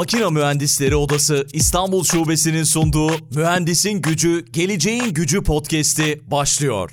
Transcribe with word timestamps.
Makina 0.00 0.30
Mühendisleri 0.30 0.96
Odası 0.96 1.46
İstanbul 1.52 2.04
Şubesi'nin 2.04 2.64
sunduğu 2.64 3.10
Mühendisin 3.34 4.02
Gücü, 4.02 4.44
Geleceğin 4.52 5.14
Gücü 5.14 5.42
podcast'i 5.42 6.20
başlıyor. 6.30 6.90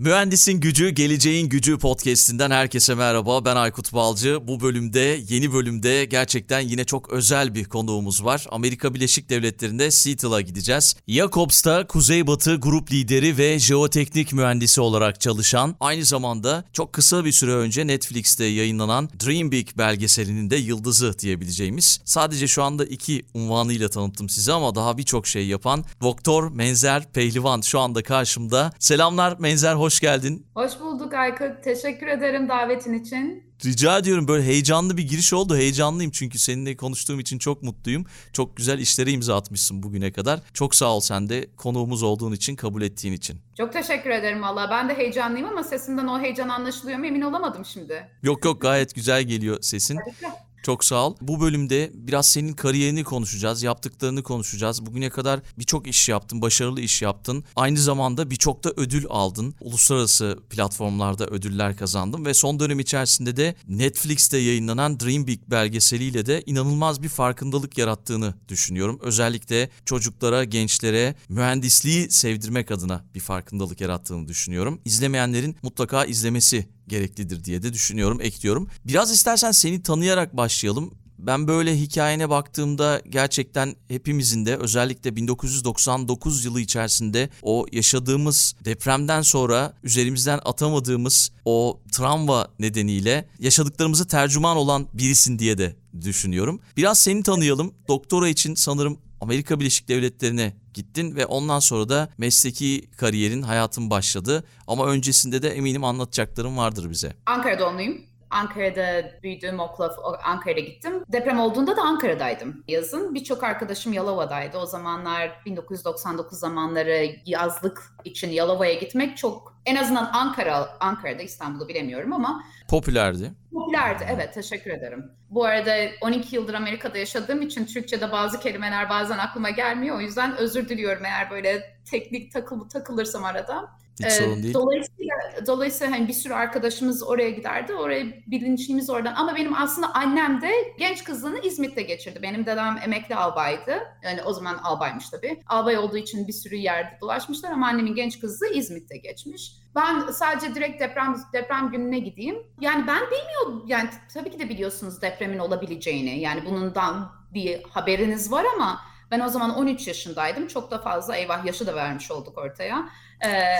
Mühendisin 0.00 0.60
Gücü, 0.60 0.90
Geleceğin 0.90 1.48
Gücü 1.48 1.78
podcast'inden 1.78 2.50
herkese 2.50 2.94
merhaba. 2.94 3.44
Ben 3.44 3.56
Aykut 3.56 3.92
Balcı. 3.92 4.38
Bu 4.42 4.60
bölümde, 4.60 5.20
yeni 5.28 5.52
bölümde 5.52 6.04
gerçekten 6.04 6.60
yine 6.60 6.84
çok 6.84 7.10
özel 7.10 7.54
bir 7.54 7.64
konuğumuz 7.64 8.24
var. 8.24 8.46
Amerika 8.50 8.94
Birleşik 8.94 9.30
Devletleri'nde 9.30 9.90
Seattle'a 9.90 10.40
gideceğiz. 10.40 10.96
Jacobs'ta 11.08 11.86
Kuzeybatı 11.86 12.56
Grup 12.56 12.92
Lideri 12.92 13.38
ve 13.38 13.58
Jeoteknik 13.58 14.32
Mühendisi 14.32 14.80
olarak 14.80 15.20
çalışan, 15.20 15.76
aynı 15.80 16.04
zamanda 16.04 16.64
çok 16.72 16.92
kısa 16.92 17.24
bir 17.24 17.32
süre 17.32 17.54
önce 17.54 17.86
Netflix'te 17.86 18.44
yayınlanan 18.44 19.10
Dream 19.26 19.52
Big 19.52 19.68
belgeselinin 19.78 20.50
de 20.50 20.56
yıldızı 20.56 21.18
diyebileceğimiz. 21.18 22.00
Sadece 22.04 22.48
şu 22.48 22.62
anda 22.62 22.84
iki 22.84 23.24
unvanıyla 23.34 23.88
tanıttım 23.88 24.28
size 24.28 24.52
ama 24.52 24.74
daha 24.74 24.98
birçok 24.98 25.26
şey 25.26 25.46
yapan 25.46 25.84
Doktor 26.00 26.50
Menzer 26.50 27.12
Pehlivan 27.12 27.60
şu 27.60 27.80
anda 27.80 28.02
karşımda. 28.02 28.72
Selamlar 28.78 29.38
Menzer, 29.38 29.74
hoş 29.74 29.89
hoş 29.90 30.00
geldin. 30.00 30.46
Hoş 30.54 30.80
bulduk 30.80 31.14
Aykut. 31.14 31.64
Teşekkür 31.64 32.06
ederim 32.06 32.48
davetin 32.48 32.92
için. 32.92 33.44
Rica 33.64 33.98
ediyorum 33.98 34.28
böyle 34.28 34.44
heyecanlı 34.44 34.96
bir 34.96 35.08
giriş 35.08 35.32
oldu. 35.32 35.56
Heyecanlıyım 35.56 36.12
çünkü 36.12 36.38
seninle 36.38 36.76
konuştuğum 36.76 37.20
için 37.20 37.38
çok 37.38 37.62
mutluyum. 37.62 38.04
Çok 38.32 38.56
güzel 38.56 38.78
işlere 38.78 39.10
imza 39.10 39.36
atmışsın 39.36 39.82
bugüne 39.82 40.12
kadar. 40.12 40.40
Çok 40.54 40.74
sağ 40.74 40.96
ol 40.96 41.00
sen 41.00 41.28
de 41.28 41.46
konuğumuz 41.56 42.02
olduğun 42.02 42.32
için, 42.32 42.56
kabul 42.56 42.82
ettiğin 42.82 43.14
için. 43.14 43.40
Çok 43.56 43.72
teşekkür 43.72 44.10
ederim 44.10 44.42
valla. 44.42 44.70
Ben 44.70 44.88
de 44.88 44.94
heyecanlıyım 44.94 45.48
ama 45.48 45.64
sesimden 45.64 46.06
o 46.06 46.20
heyecan 46.20 46.48
anlaşılıyor 46.48 46.98
mu 46.98 47.06
emin 47.06 47.22
olamadım 47.22 47.64
şimdi. 47.64 48.08
Yok 48.22 48.44
yok 48.44 48.62
gayet 48.62 48.94
güzel 48.94 49.22
geliyor 49.22 49.58
sesin. 49.60 49.96
Harika. 49.96 50.49
Çok 50.62 50.84
sağ 50.84 51.06
ol. 51.06 51.16
Bu 51.20 51.40
bölümde 51.40 51.90
biraz 51.94 52.26
senin 52.26 52.52
kariyerini 52.52 53.04
konuşacağız, 53.04 53.62
yaptıklarını 53.62 54.22
konuşacağız. 54.22 54.86
Bugüne 54.86 55.10
kadar 55.10 55.40
birçok 55.58 55.86
iş 55.86 56.08
yaptın, 56.08 56.42
başarılı 56.42 56.80
iş 56.80 57.02
yaptın. 57.02 57.44
Aynı 57.56 57.78
zamanda 57.78 58.30
birçok 58.30 58.64
da 58.64 58.72
ödül 58.76 59.04
aldın. 59.08 59.54
Uluslararası 59.60 60.38
platformlarda 60.50 61.26
ödüller 61.26 61.76
kazandın 61.76 62.24
ve 62.24 62.34
son 62.34 62.60
dönem 62.60 62.80
içerisinde 62.80 63.36
de 63.36 63.54
Netflix'te 63.68 64.38
yayınlanan 64.38 65.00
Dream 65.00 65.26
Big 65.26 65.40
belgeseliyle 65.50 66.26
de 66.26 66.42
inanılmaz 66.46 67.02
bir 67.02 67.08
farkındalık 67.08 67.78
yarattığını 67.78 68.34
düşünüyorum. 68.48 68.98
Özellikle 69.02 69.70
çocuklara, 69.84 70.44
gençlere 70.44 71.14
mühendisliği 71.28 72.10
sevdirmek 72.10 72.70
adına 72.70 73.04
bir 73.14 73.20
farkındalık 73.20 73.80
yarattığını 73.80 74.28
düşünüyorum. 74.28 74.80
İzlemeyenlerin 74.84 75.56
mutlaka 75.62 76.04
izlemesi 76.04 76.68
gereklidir 76.90 77.44
diye 77.44 77.62
de 77.62 77.72
düşünüyorum, 77.72 78.20
ekliyorum. 78.20 78.68
Biraz 78.84 79.10
istersen 79.10 79.52
seni 79.52 79.82
tanıyarak 79.82 80.36
başlayalım. 80.36 80.94
Ben 81.18 81.48
böyle 81.48 81.80
hikayene 81.80 82.30
baktığımda 82.30 83.02
gerçekten 83.08 83.76
hepimizin 83.88 84.46
de 84.46 84.56
özellikle 84.56 85.16
1999 85.16 86.44
yılı 86.44 86.60
içerisinde 86.60 87.30
o 87.42 87.66
yaşadığımız 87.72 88.54
depremden 88.64 89.22
sonra 89.22 89.74
üzerimizden 89.82 90.40
atamadığımız 90.44 91.32
o 91.44 91.80
travma 91.92 92.48
nedeniyle 92.58 93.28
yaşadıklarımızı 93.38 94.06
tercüman 94.06 94.56
olan 94.56 94.86
birisin 94.94 95.38
diye 95.38 95.58
de 95.58 95.76
düşünüyorum. 96.00 96.60
Biraz 96.76 96.98
seni 96.98 97.22
tanıyalım. 97.22 97.74
Doktora 97.88 98.28
için 98.28 98.54
sanırım 98.54 98.98
Amerika 99.20 99.60
Birleşik 99.60 99.88
Devletleri'ne 99.88 100.56
gittin 100.74 101.16
ve 101.16 101.26
ondan 101.26 101.58
sonra 101.58 101.88
da 101.88 102.08
mesleki 102.18 102.90
kariyerin, 102.96 103.42
hayatın 103.42 103.90
başladı. 103.90 104.44
Ama 104.66 104.86
öncesinde 104.86 105.42
de 105.42 105.50
eminim 105.50 105.84
anlatacakların 105.84 106.56
vardır 106.56 106.90
bize. 106.90 107.12
Ankara 107.26 107.58
doğumluyum. 107.58 108.09
Ankara'da 108.30 109.10
büyüdüm, 109.22 109.60
okula 109.60 109.96
Ankara'ya 110.24 110.64
gittim. 110.64 111.04
Deprem 111.08 111.40
olduğunda 111.40 111.76
da 111.76 111.82
Ankara'daydım 111.82 112.64
yazın. 112.68 113.14
Birçok 113.14 113.44
arkadaşım 113.44 113.92
Yalova'daydı. 113.92 114.58
O 114.58 114.66
zamanlar 114.66 115.30
1999 115.46 116.38
zamanları 116.38 117.06
yazlık 117.26 117.82
için 118.04 118.30
Yalova'ya 118.30 118.74
gitmek 118.74 119.16
çok 119.16 119.60
en 119.66 119.76
azından 119.76 120.10
Ankara, 120.12 120.68
Ankara'da 120.80 121.22
İstanbul'u 121.22 121.68
bilemiyorum 121.68 122.12
ama 122.12 122.44
popülerdi. 122.68 123.32
Popülerdi 123.52 124.06
evet 124.10 124.34
teşekkür 124.34 124.70
ederim. 124.70 125.12
Bu 125.30 125.44
arada 125.44 125.76
12 126.00 126.36
yıldır 126.36 126.54
Amerika'da 126.54 126.98
yaşadığım 126.98 127.42
için 127.42 127.66
Türkçe'de 127.66 128.12
bazı 128.12 128.40
kelimeler 128.40 128.90
bazen 128.90 129.18
aklıma 129.18 129.50
gelmiyor. 129.50 129.96
O 129.96 130.00
yüzden 130.00 130.36
özür 130.36 130.68
diliyorum 130.68 131.04
eğer 131.04 131.30
böyle 131.30 131.76
teknik 131.90 132.32
takıl 132.32 132.68
takılırsam 132.68 133.24
arada. 133.24 133.68
Hiç 134.00 134.06
ee, 134.06 134.10
sorun 134.10 134.42
değil. 134.42 134.54
Dolayısıyla, 134.54 135.14
dolayısıyla 135.46 135.92
hani 135.92 136.08
bir 136.08 136.12
sürü 136.12 136.34
arkadaşımız 136.34 137.02
oraya 137.02 137.30
giderdi. 137.30 137.74
Oraya 137.74 138.04
bilinçliğimiz 138.26 138.90
oradan. 138.90 139.14
Ama 139.14 139.36
benim 139.36 139.54
aslında 139.54 139.94
annem 139.94 140.40
de 140.40 140.50
genç 140.78 141.04
kızlığını 141.04 141.38
İzmit'te 141.38 141.82
geçirdi. 141.82 142.18
Benim 142.22 142.46
dedem 142.46 142.78
emekli 142.84 143.14
albaydı. 143.14 143.78
Yani 144.02 144.22
o 144.22 144.32
zaman 144.32 144.58
albaymış 144.58 145.08
tabii. 145.10 145.40
Albay 145.46 145.78
olduğu 145.78 145.96
için 145.96 146.28
bir 146.28 146.32
sürü 146.32 146.56
yerde 146.56 146.98
dolaşmışlar 147.00 147.50
ama 147.50 147.66
annemin 147.66 147.94
genç 147.94 148.20
kızlığı 148.20 148.52
İzmit'te 148.54 148.96
geçmiş. 148.96 149.52
Ben 149.74 150.10
sadece 150.12 150.54
direkt 150.54 150.80
deprem 150.80 151.16
deprem 151.32 151.70
gününe 151.70 151.98
gideyim. 151.98 152.36
Yani 152.60 152.86
ben 152.86 153.02
bilmiyorum. 153.10 153.64
Yani 153.66 153.90
tabii 154.14 154.30
ki 154.30 154.38
de 154.38 154.48
biliyorsunuz 154.48 155.02
depremin 155.02 155.38
olabileceğini. 155.38 156.20
Yani 156.20 156.44
bundan 156.46 157.12
bir 157.34 157.62
haberiniz 157.62 158.32
var 158.32 158.44
ama 158.56 158.80
ben 159.10 159.20
o 159.20 159.28
zaman 159.28 159.54
13 159.54 159.88
yaşındaydım. 159.88 160.46
Çok 160.48 160.70
da 160.70 160.78
fazla 160.78 161.16
eyvah 161.16 161.44
yaşı 161.44 161.66
da 161.66 161.74
vermiş 161.74 162.10
olduk 162.10 162.38
ortaya. 162.38 162.88
Ee, 163.26 163.54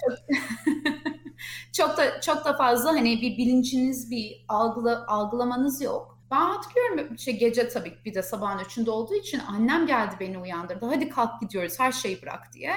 çok, 0.00 0.18
çok 1.72 1.96
da 1.96 2.20
çok 2.20 2.44
da 2.44 2.56
fazla 2.56 2.90
hani 2.90 3.22
bir 3.22 3.38
bilinciniz, 3.38 4.10
bir 4.10 4.44
algıla, 4.48 5.04
algılamanız 5.08 5.82
yok. 5.82 6.18
Ben 6.30 6.40
hatırlıyorum 6.40 7.18
şey 7.18 7.38
gece 7.38 7.68
tabii 7.68 7.98
bir 8.04 8.14
de 8.14 8.22
sabahın 8.22 8.64
üçünde 8.64 8.90
olduğu 8.90 9.14
için 9.14 9.38
annem 9.48 9.86
geldi 9.86 10.14
beni 10.20 10.38
uyandırdı. 10.38 10.86
Hadi 10.86 11.08
kalk 11.08 11.40
gidiyoruz 11.40 11.80
her 11.80 11.92
şeyi 11.92 12.22
bırak 12.22 12.52
diye. 12.52 12.72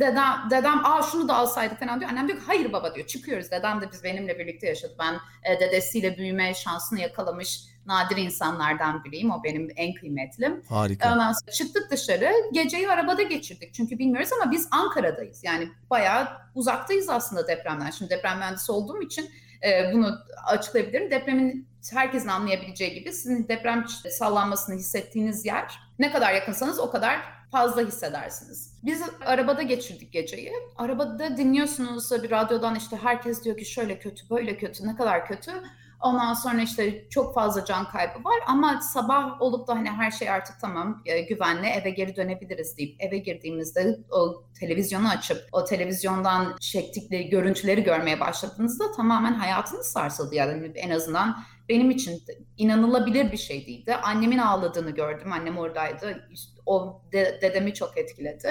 Dedem, 0.00 0.50
dedem 0.50 0.84
aa 0.84 1.02
şunu 1.02 1.28
da 1.28 1.36
alsaydık 1.36 1.80
falan 1.80 2.00
diyor. 2.00 2.10
Annem 2.10 2.28
diyor 2.28 2.38
ki 2.38 2.44
hayır 2.46 2.72
baba 2.72 2.94
diyor 2.94 3.06
çıkıyoruz. 3.06 3.50
Dedem 3.50 3.80
de 3.80 3.92
biz 3.92 4.04
benimle 4.04 4.38
birlikte 4.38 4.66
yaşadı. 4.66 4.94
Ben 4.98 5.14
e, 5.44 5.60
dedesiyle 5.60 6.16
büyüme 6.16 6.54
şansını 6.54 7.00
yakalamış 7.00 7.60
nadir 7.90 8.16
insanlardan 8.16 9.04
biriyim. 9.04 9.30
O 9.30 9.44
benim 9.44 9.68
en 9.76 9.94
kıymetlim. 9.94 10.62
Harika. 10.68 11.12
Ondan 11.12 11.32
sonra 11.32 11.52
çıktık 11.52 11.90
dışarı. 11.90 12.32
Geceyi 12.52 12.88
arabada 12.88 13.22
geçirdik. 13.22 13.74
Çünkü 13.74 13.98
bilmiyoruz 13.98 14.30
ama 14.32 14.52
biz 14.52 14.68
Ankara'dayız. 14.70 15.44
Yani 15.44 15.68
bayağı 15.90 16.28
uzaktayız 16.54 17.08
aslında 17.08 17.48
depremden. 17.48 17.90
Şimdi 17.90 18.10
deprem 18.10 18.38
mühendisi 18.38 18.72
olduğum 18.72 19.02
için 19.02 19.30
e, 19.66 19.92
bunu 19.92 20.18
açıklayabilirim. 20.46 21.10
Depremin 21.10 21.68
herkesin 21.92 22.28
anlayabileceği 22.28 22.94
gibi 22.94 23.12
sizin 23.12 23.48
deprem 23.48 23.84
sallanmasını 24.10 24.76
hissettiğiniz 24.76 25.46
yer 25.46 25.78
ne 25.98 26.12
kadar 26.12 26.34
yakınsanız 26.34 26.78
o 26.78 26.90
kadar 26.90 27.20
fazla 27.52 27.82
hissedersiniz. 27.82 28.78
Biz 28.84 29.02
arabada 29.26 29.62
geçirdik 29.62 30.12
geceyi. 30.12 30.52
Arabada 30.76 31.36
dinliyorsunuz 31.36 32.10
bir 32.22 32.30
radyodan 32.30 32.74
işte 32.74 32.96
herkes 32.96 33.44
diyor 33.44 33.56
ki 33.56 33.64
şöyle 33.64 33.98
kötü, 33.98 34.30
böyle 34.30 34.58
kötü, 34.58 34.86
ne 34.86 34.96
kadar 34.96 35.26
kötü. 35.26 35.52
Ondan 36.00 36.34
sonra 36.34 36.62
işte 36.62 37.08
çok 37.08 37.34
fazla 37.34 37.64
can 37.64 37.88
kaybı 37.88 38.24
var 38.24 38.38
ama 38.46 38.80
sabah 38.80 39.42
olup 39.42 39.68
da 39.68 39.74
hani 39.74 39.90
her 39.90 40.10
şey 40.10 40.30
artık 40.30 40.60
tamam 40.60 41.02
e, 41.06 41.20
güvenli 41.20 41.66
eve 41.66 41.90
geri 41.90 42.16
dönebiliriz 42.16 42.78
deyip 42.78 42.96
eve 42.98 43.18
girdiğimizde 43.18 43.98
o 44.10 44.44
televizyonu 44.60 45.08
açıp 45.08 45.48
o 45.52 45.64
televizyondan 45.64 46.56
çektikleri 46.60 47.28
görüntüleri 47.28 47.82
görmeye 47.82 48.20
başladığınızda 48.20 48.92
tamamen 48.92 49.34
hayatınız 49.34 49.86
sarsıldı 49.86 50.34
yani 50.34 50.72
en 50.74 50.90
azından 50.90 51.44
benim 51.68 51.90
için 51.90 52.22
inanılabilir 52.56 53.32
bir 53.32 53.36
şey 53.36 53.66
değildi. 53.66 53.94
Annemin 53.94 54.38
ağladığını 54.38 54.90
gördüm. 54.90 55.32
Annem 55.32 55.58
oradaydı. 55.58 56.28
O 56.66 57.02
de, 57.12 57.38
dedemi 57.42 57.74
çok 57.74 57.98
etkiledi. 57.98 58.48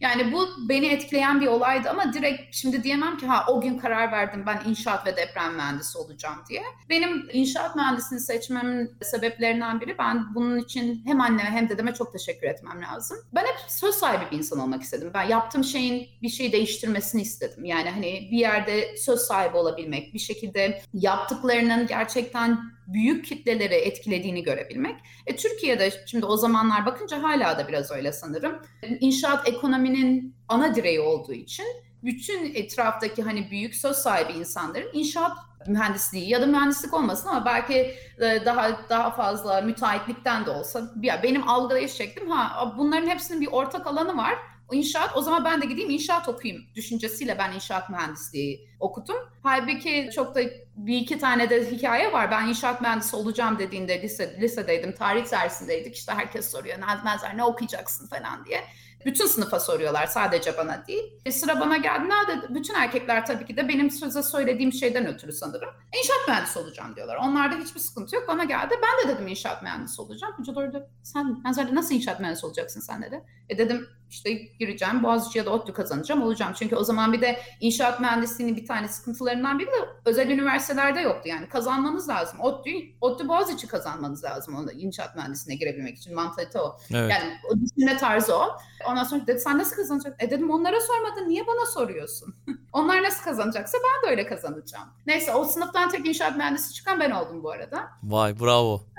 Yani 0.00 0.32
bu 0.32 0.48
beni 0.68 0.86
etkileyen 0.86 1.40
bir 1.40 1.46
olaydı 1.46 1.90
ama 1.90 2.12
direkt 2.12 2.54
şimdi 2.54 2.82
diyemem 2.82 3.16
ki 3.16 3.26
ha 3.26 3.44
o 3.48 3.60
gün 3.60 3.78
karar 3.78 4.12
verdim 4.12 4.44
ben 4.46 4.62
inşaat 4.66 5.06
ve 5.06 5.16
deprem 5.16 5.54
mühendisi 5.54 5.98
olacağım 5.98 6.38
diye. 6.48 6.62
Benim 6.88 7.28
inşaat 7.32 7.76
mühendisini 7.76 8.20
seçmemin 8.20 8.96
sebeplerinden 9.02 9.80
biri 9.80 9.98
ben 9.98 10.34
bunun 10.34 10.58
için 10.58 11.02
hem 11.06 11.20
anneme 11.20 11.50
hem 11.50 11.68
dedeme 11.68 11.94
çok 11.94 12.12
teşekkür 12.12 12.46
etmem 12.46 12.82
lazım. 12.82 13.16
Ben 13.34 13.42
hep 13.42 13.56
söz 13.68 13.94
sahibi 13.94 14.30
bir 14.30 14.38
insan 14.38 14.58
olmak 14.58 14.82
istedim. 14.82 15.10
Ben 15.14 15.22
yaptığım 15.22 15.64
şeyin 15.64 16.08
bir 16.22 16.28
şey 16.28 16.52
değiştirmesini 16.52 17.22
istedim. 17.22 17.64
Yani 17.64 17.90
hani 17.90 18.28
bir 18.32 18.38
yerde 18.38 18.96
söz 18.96 19.20
sahibi 19.20 19.56
olabilmek, 19.56 20.14
bir 20.14 20.18
şekilde 20.18 20.82
yaptıklarının 20.94 21.86
gerçekten 21.86 22.75
büyük 22.86 23.24
kitleleri 23.24 23.74
etkilediğini 23.74 24.42
görebilmek. 24.42 24.96
E, 25.26 25.36
Türkiye'de 25.36 25.90
şimdi 26.06 26.26
o 26.26 26.36
zamanlar 26.36 26.86
bakınca 26.86 27.22
hala 27.22 27.58
da 27.58 27.68
biraz 27.68 27.90
öyle 27.90 28.12
sanırım. 28.12 28.62
İnşaat 29.00 29.48
ekonominin 29.48 30.36
ana 30.48 30.74
direği 30.74 31.00
olduğu 31.00 31.32
için 31.32 31.66
bütün 32.02 32.54
etraftaki 32.54 33.22
hani 33.22 33.50
büyük 33.50 33.74
söz 33.74 33.96
sahibi 33.96 34.38
insanların 34.38 34.90
inşaat 34.92 35.32
mühendisliği 35.66 36.28
ya 36.28 36.42
da 36.42 36.46
mühendislik 36.46 36.94
olmasın 36.94 37.28
ama 37.28 37.44
belki 37.44 37.74
e, 38.18 38.44
daha 38.44 38.88
daha 38.88 39.10
fazla 39.10 39.60
müteahhitlikten 39.60 40.46
de 40.46 40.50
olsa 40.50 40.94
ya 41.02 41.22
benim 41.22 41.48
algılayış 41.48 41.92
şeklim 41.92 42.30
ha 42.30 42.74
bunların 42.78 43.08
hepsinin 43.08 43.40
bir 43.40 43.46
ortak 43.46 43.86
alanı 43.86 44.16
var. 44.16 44.34
İnşaat 44.72 45.16
o 45.16 45.22
zaman 45.22 45.44
ben 45.44 45.62
de 45.62 45.66
gideyim 45.66 45.90
inşaat 45.90 46.28
okuyayım 46.28 46.62
düşüncesiyle 46.74 47.38
ben 47.38 47.52
inşaat 47.52 47.90
mühendisliği 47.90 48.68
okudum. 48.80 49.16
Halbuki 49.42 50.10
çok 50.14 50.34
da 50.34 50.40
bir 50.76 50.96
iki 50.96 51.18
tane 51.18 51.50
de 51.50 51.70
hikaye 51.70 52.12
var. 52.12 52.30
Ben 52.30 52.46
inşaat 52.46 52.80
mühendisi 52.80 53.16
olacağım 53.16 53.58
dediğinde 53.58 54.02
lise, 54.02 54.36
lisedeydim, 54.40 54.92
tarih 54.92 55.32
dersindeydik. 55.32 55.96
İşte 55.96 56.12
herkes 56.12 56.50
soruyor 56.50 56.80
Nazmenzer 56.80 57.36
ne 57.36 57.44
okuyacaksın 57.44 58.06
falan 58.06 58.44
diye. 58.44 58.64
Bütün 59.06 59.26
sınıfa 59.26 59.60
soruyorlar 59.60 60.06
sadece 60.06 60.56
bana 60.56 60.86
değil. 60.86 61.02
E 61.24 61.32
sıra 61.32 61.60
bana 61.60 61.76
geldiğinde 61.76 62.14
de 62.28 62.54
bütün 62.54 62.74
erkekler 62.74 63.26
tabii 63.26 63.46
ki 63.46 63.56
de 63.56 63.68
benim 63.68 63.90
söze 63.90 64.22
söylediğim 64.22 64.72
şeyden 64.72 65.06
ötürü 65.06 65.32
sanırım. 65.32 65.68
İnşaat 65.98 66.28
mühendisi 66.28 66.58
olacağım 66.58 66.96
diyorlar. 66.96 67.16
Onlarda 67.16 67.56
hiçbir 67.56 67.80
sıkıntı 67.80 68.16
yok. 68.16 68.28
Bana 68.28 68.44
geldi. 68.44 68.74
Ben 68.82 69.08
de 69.08 69.14
dedim 69.14 69.28
inşaat 69.28 69.62
mühendisi 69.62 70.00
olacağım. 70.02 70.34
Hoca 70.36 70.52
orada 70.52 70.88
sen 71.02 71.42
Nazar'da 71.44 71.74
nasıl 71.74 71.94
inşaat 71.94 72.20
mühendisi 72.20 72.46
olacaksın 72.46 72.80
sen 72.80 73.02
dedi. 73.02 73.24
E 73.48 73.58
dedim 73.58 73.88
işte 74.10 74.32
gireceğim 74.32 75.02
Boğaziçi 75.02 75.38
ya 75.38 75.46
da 75.46 75.50
ODTÜ 75.50 75.72
kazanacağım 75.72 76.22
olacağım. 76.22 76.52
Çünkü 76.58 76.76
o 76.76 76.84
zaman 76.84 77.12
bir 77.12 77.20
de 77.20 77.40
inşaat 77.60 78.00
mühendisliğinin 78.00 78.56
bir 78.56 78.66
tane 78.66 78.88
sıkıntılarından 78.88 79.58
biri 79.58 79.66
de 79.66 79.88
özel 80.04 80.30
üniversitelerde 80.30 81.00
yoktu 81.00 81.28
yani. 81.28 81.48
Kazanmanız 81.48 82.08
lazım. 82.08 82.40
ODTÜ, 82.40 82.70
ODTÜ 83.00 83.28
Boğaziçi 83.28 83.66
kazanmanız 83.66 84.24
lazım 84.24 84.54
onu 84.56 84.72
inşaat 84.72 85.16
mühendisliğine 85.16 85.58
girebilmek 85.58 85.96
için. 85.98 86.14
Mantalite 86.14 86.60
o. 86.60 86.78
Evet. 86.90 87.10
Yani 87.10 87.32
o 87.50 87.54
düşünme 87.60 87.96
tarzı 87.96 88.36
o. 88.36 88.56
Ondan 88.86 89.04
sonra 89.04 89.26
dedi 89.26 89.40
sen 89.40 89.58
nasıl 89.58 89.76
kazanacaksın? 89.76 90.26
E 90.26 90.30
dedim 90.30 90.50
onlara 90.50 90.80
sormadın 90.80 91.28
niye 91.28 91.46
bana 91.46 91.66
soruyorsun? 91.66 92.34
Onlar 92.72 93.02
nasıl 93.02 93.24
kazanacaksa 93.24 93.78
ben 93.78 94.08
de 94.08 94.10
öyle 94.10 94.26
kazanacağım. 94.26 94.88
Neyse 95.06 95.34
o 95.34 95.44
sınıftan 95.44 95.88
tek 95.90 96.06
inşaat 96.06 96.36
mühendisi 96.36 96.74
çıkan 96.74 97.00
ben 97.00 97.10
oldum 97.10 97.42
bu 97.42 97.50
arada. 97.50 97.88
Vay 98.02 98.40
bravo. 98.40 98.84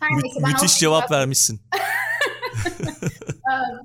Her 0.00 0.10
neyse, 0.22 0.40
Mü- 0.40 0.46
müthiş 0.46 0.78
cevap 0.78 1.10
vermişsin. 1.10 1.60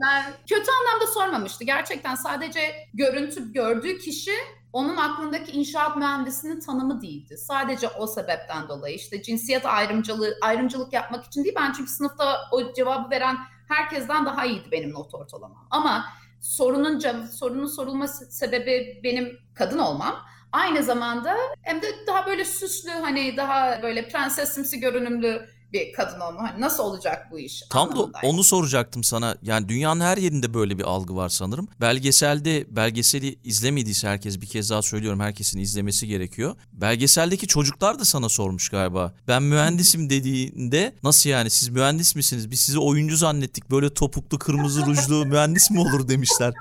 ben 0.02 0.24
kötü 0.50 0.72
anlamda 0.72 1.08
sormamıştı. 1.08 1.64
Gerçekten 1.64 2.16
sadece 2.16 2.88
görüntü 2.94 3.54
gördüğü 3.54 3.98
kişi 3.98 4.32
onun 4.74 4.98
aklındaki 4.98 5.52
inşaat 5.52 5.98
mühendisinin 5.98 6.60
tanımı 6.60 7.02
değildi. 7.02 7.38
Sadece 7.38 7.88
o 7.88 8.08
sebepten 8.08 8.70
dolayı 8.70 8.96
işte 8.96 9.22
cinsiyet 9.24 9.66
ayrımcılığı 9.66 10.38
ayrımcılık 10.42 10.94
yapmak 10.94 11.26
için 11.26 11.44
değil. 11.44 11.56
Ben 11.60 11.72
çünkü 11.72 11.92
sınıfta 11.92 12.38
o 12.52 12.74
cevabı 12.74 13.10
veren 13.10 13.38
herkesten 13.68 14.26
daha 14.26 14.46
iyiydi 14.46 14.72
benim 14.72 14.94
not 14.94 15.14
ortalamam. 15.14 15.68
Ama 15.70 16.06
sorunun 16.42 17.00
sorunun 17.26 17.68
sorulması 17.68 18.26
sebebi 18.26 19.02
benim 19.04 19.40
kadın 19.56 19.80
olmam. 19.80 20.26
Aynı 20.52 20.84
zamanda 20.84 21.38
hem 21.62 21.82
de 21.82 21.88
daha 22.08 22.26
böyle 22.26 22.46
süslü 22.46 22.92
hani 22.92 23.38
daha 23.38 23.82
böyle 23.84 24.08
prensesimsi 24.08 24.80
görünümlü 24.80 25.50
bir 25.74 25.94
kadın 25.94 26.20
olma. 26.20 26.44
Hani 26.44 26.62
nasıl 26.62 26.84
olacak 26.84 27.28
bu 27.32 27.40
iş? 27.40 27.64
Tam 27.70 27.96
da 27.96 28.10
onu 28.24 28.44
soracaktım 28.44 29.04
sana. 29.04 29.38
Yani 29.42 29.70
dünyanın 29.70 30.02
her 30.02 30.18
yerinde 30.18 30.54
böyle 30.54 30.78
bir 30.78 30.84
algı 30.84 31.16
var 31.16 31.30
sanırım. 31.30 31.68
Belgeselde 31.82 32.76
belgeseli 32.76 33.36
izlemediyse 33.44 34.08
herkes 34.08 34.42
bir 34.42 34.48
kez 34.48 34.70
daha 34.70 34.82
söylüyorum 34.82 35.20
herkesin 35.20 35.60
izlemesi 35.60 36.08
gerekiyor. 36.08 36.56
Belgeseldeki 36.74 37.48
çocuklar 37.48 38.00
da 38.00 38.06
sana 38.06 38.30
sormuş 38.30 38.70
galiba. 38.70 39.14
Ben 39.28 39.44
mühendisim 39.44 40.10
dediğinde 40.10 40.96
nasıl 41.04 41.30
yani 41.30 41.50
siz 41.50 41.70
mühendis 41.70 42.16
misiniz? 42.16 42.52
Biz 42.52 42.60
sizi 42.60 42.80
oyuncu 42.80 43.18
zannettik. 43.18 43.72
Böyle 43.72 43.94
topuklu 43.94 44.40
kırmızı 44.40 44.86
rujlu 44.86 45.26
mühendis 45.32 45.72
mi 45.72 45.80
olur 45.80 46.08
demişler. 46.08 46.54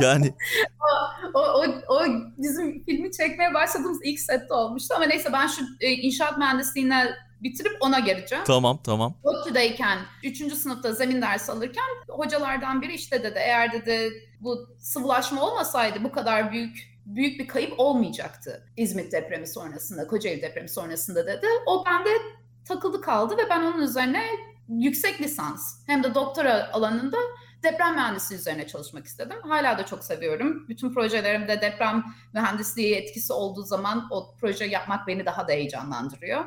Yani 0.00 0.34
o, 1.34 1.40
o, 1.40 1.64
o 1.88 2.04
bizim 2.38 2.84
filmi 2.84 3.12
çekmeye 3.12 3.54
başladığımız 3.54 3.98
ilk 4.04 4.20
sette 4.20 4.54
olmuştu 4.54 4.94
ama 4.96 5.04
neyse 5.04 5.32
ben 5.32 5.46
şu 5.46 5.62
e, 5.80 5.90
inşaat 5.90 6.38
mühendisliğine 6.38 7.08
bitirip 7.42 7.76
ona 7.80 7.98
geleceğim. 7.98 8.44
Tamam 8.46 8.78
tamam. 8.84 9.14
ODTÜ'deyken 9.22 9.98
3. 10.24 10.54
sınıfta 10.54 10.92
zemin 10.92 11.22
dersi 11.22 11.52
alırken 11.52 11.84
hocalardan 12.08 12.82
biri 12.82 12.94
işte 12.94 13.22
dedi 13.22 13.38
eğer 13.38 13.72
dedi 13.72 14.12
bu 14.40 14.76
sıvılaşma 14.78 15.42
olmasaydı 15.42 16.04
bu 16.04 16.12
kadar 16.12 16.52
büyük 16.52 16.98
büyük 17.06 17.40
bir 17.40 17.48
kayıp 17.48 17.80
olmayacaktı 17.80 18.66
İzmit 18.76 19.12
depremi 19.12 19.46
sonrasında, 19.46 20.06
Kocaeli 20.06 20.42
depremi 20.42 20.68
sonrasında 20.68 21.26
dedi. 21.26 21.46
O 21.66 21.84
bende 21.86 22.10
takıldı 22.64 23.00
kaldı 23.00 23.36
ve 23.36 23.50
ben 23.50 23.62
onun 23.62 23.82
üzerine 23.82 24.26
yüksek 24.68 25.20
lisans 25.20 25.76
hem 25.86 26.02
de 26.02 26.14
doktora 26.14 26.70
alanında 26.72 27.16
deprem 27.62 27.94
mühendisliği 27.94 28.40
üzerine 28.40 28.66
çalışmak 28.66 29.06
istedim. 29.06 29.36
Hala 29.42 29.78
da 29.78 29.86
çok 29.86 30.04
seviyorum. 30.04 30.68
Bütün 30.68 30.94
projelerimde 30.94 31.60
deprem 31.60 32.04
mühendisliği 32.32 32.94
etkisi 32.94 33.32
olduğu 33.32 33.62
zaman 33.62 34.08
o 34.10 34.34
proje 34.40 34.64
yapmak 34.64 35.06
beni 35.06 35.26
daha 35.26 35.48
da 35.48 35.52
heyecanlandırıyor. 35.52 36.44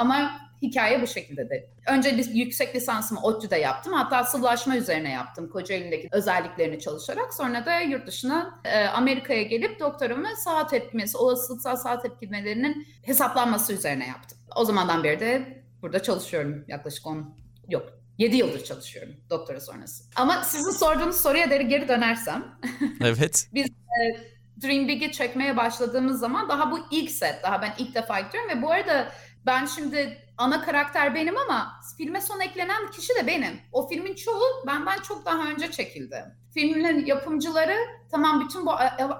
Ama 0.00 0.40
hikaye 0.62 1.02
bu 1.02 1.06
şekilde 1.06 1.50
de. 1.50 1.70
Önce 1.86 2.08
yüksek 2.32 2.76
lisansımı 2.76 3.20
ODTÜ'de 3.20 3.56
yaptım. 3.56 3.92
Hatta 3.92 4.24
sıvılaşma 4.24 4.76
üzerine 4.76 5.10
yaptım 5.10 5.50
Kocaeli'ndeki 5.50 6.08
özelliklerini 6.12 6.80
çalışarak. 6.80 7.34
Sonra 7.34 7.66
da 7.66 7.80
yurt 7.80 8.06
dışına 8.06 8.60
e, 8.64 8.84
Amerika'ya 8.84 9.42
gelip 9.42 9.80
doktoramı 9.80 10.28
saha 10.36 10.66
tepkimesi, 10.66 11.16
olasılıksal 11.16 11.76
saha 11.76 11.98
tepkimelerinin 11.98 12.86
hesaplanması 13.02 13.72
üzerine 13.72 14.06
yaptım. 14.06 14.38
O 14.56 14.64
zamandan 14.64 15.04
beri 15.04 15.20
de 15.20 15.62
burada 15.82 16.02
çalışıyorum 16.02 16.64
yaklaşık 16.68 17.06
10, 17.06 17.34
yok 17.68 17.92
7 18.18 18.36
yıldır 18.36 18.64
çalışıyorum 18.64 19.14
doktora 19.30 19.60
sonrası. 19.60 20.04
Ama 20.16 20.44
sizin 20.44 20.70
sorduğunuz 20.70 21.16
soruya 21.16 21.46
geri 21.46 21.88
dönersem. 21.88 22.44
Evet. 23.00 23.48
biz 23.54 23.66
e, 23.66 24.30
Dream 24.62 24.88
Big'i 24.88 25.12
çekmeye 25.12 25.56
başladığımız 25.56 26.20
zaman 26.20 26.48
daha 26.48 26.70
bu 26.70 26.78
ilk 26.90 27.10
set. 27.10 27.42
Daha 27.42 27.62
ben 27.62 27.74
ilk 27.78 27.94
defa 27.94 28.20
gidiyorum 28.20 28.50
ve 28.50 28.62
bu 28.62 28.70
arada 28.70 29.12
ben 29.46 29.66
şimdi 29.66 30.18
ana 30.38 30.62
karakter 30.62 31.14
benim 31.14 31.36
ama 31.36 31.80
filme 31.98 32.20
son 32.20 32.40
eklenen 32.40 32.90
kişi 32.90 33.14
de 33.14 33.26
benim. 33.26 33.60
O 33.72 33.88
filmin 33.88 34.14
çoğu 34.14 34.42
benden 34.66 34.98
çok 34.98 35.26
daha 35.26 35.48
önce 35.48 35.70
çekildi. 35.70 36.24
Filmin 36.54 37.06
yapımcıları 37.06 37.76
tamam 38.10 38.44
bütün 38.44 38.66
bu 38.66 38.72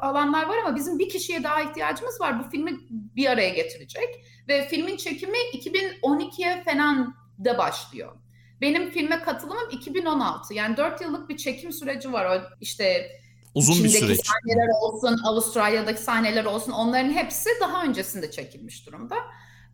alanlar 0.03 0.47
var 0.49 0.57
ama 0.59 0.77
bizim 0.77 0.99
bir 0.99 1.09
kişiye 1.09 1.43
daha 1.45 1.63
ihtiyacımız 1.63 2.21
var. 2.21 2.45
Bu 2.45 2.51
filmi 2.51 2.79
bir 2.91 3.27
araya 3.27 3.51
getirecek. 3.51 4.25
Ve 4.49 4.69
filmin 4.69 4.97
çekimi 4.97 5.39
2012'ye 5.39 6.65
falan 6.65 7.15
da 7.45 7.59
başlıyor. 7.59 8.13
Benim 8.61 8.91
filme 8.91 9.21
katılımım 9.23 9.71
2016. 9.71 10.55
Yani 10.55 10.77
4 10.77 11.01
yıllık 11.01 11.29
bir 11.29 11.37
çekim 11.37 11.73
süreci 11.73 12.13
var. 12.13 12.37
O 12.37 12.43
işte 12.61 13.11
Uzun 13.55 13.85
bir 13.85 13.89
süreç. 13.89 14.21
sahneler 14.27 14.69
olsun, 14.83 15.21
Avustralya'daki 15.25 16.03
sahneler 16.03 16.45
olsun 16.45 16.73
onların 16.73 17.11
hepsi 17.11 17.49
daha 17.61 17.85
öncesinde 17.85 18.31
çekilmiş 18.31 18.87
durumda. 18.87 19.17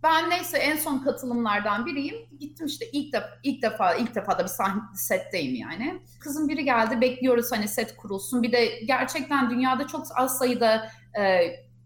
Ben 0.06 0.30
neyse 0.30 0.58
en 0.58 0.76
son 0.76 0.98
katılımlardan 0.98 1.86
biriyim. 1.86 2.16
Gittim 2.40 2.66
işte 2.66 2.86
ilk 2.92 3.12
defa 3.12 3.28
ilk 3.42 3.62
defa 3.62 3.94
ilk 3.94 4.14
defa 4.14 4.38
da 4.38 4.42
bir 4.42 4.48
sahne 4.48 4.80
setteyim 4.94 5.54
yani. 5.54 6.02
Kızım 6.20 6.48
biri 6.48 6.64
geldi 6.64 7.00
bekliyoruz 7.00 7.52
hani 7.52 7.68
set 7.68 7.96
kurulsun. 7.96 8.42
Bir 8.42 8.52
de 8.52 8.80
gerçekten 8.84 9.50
dünyada 9.50 9.86
çok 9.86 10.06
az 10.16 10.38
sayıda 10.38 10.90
e, 11.18 11.40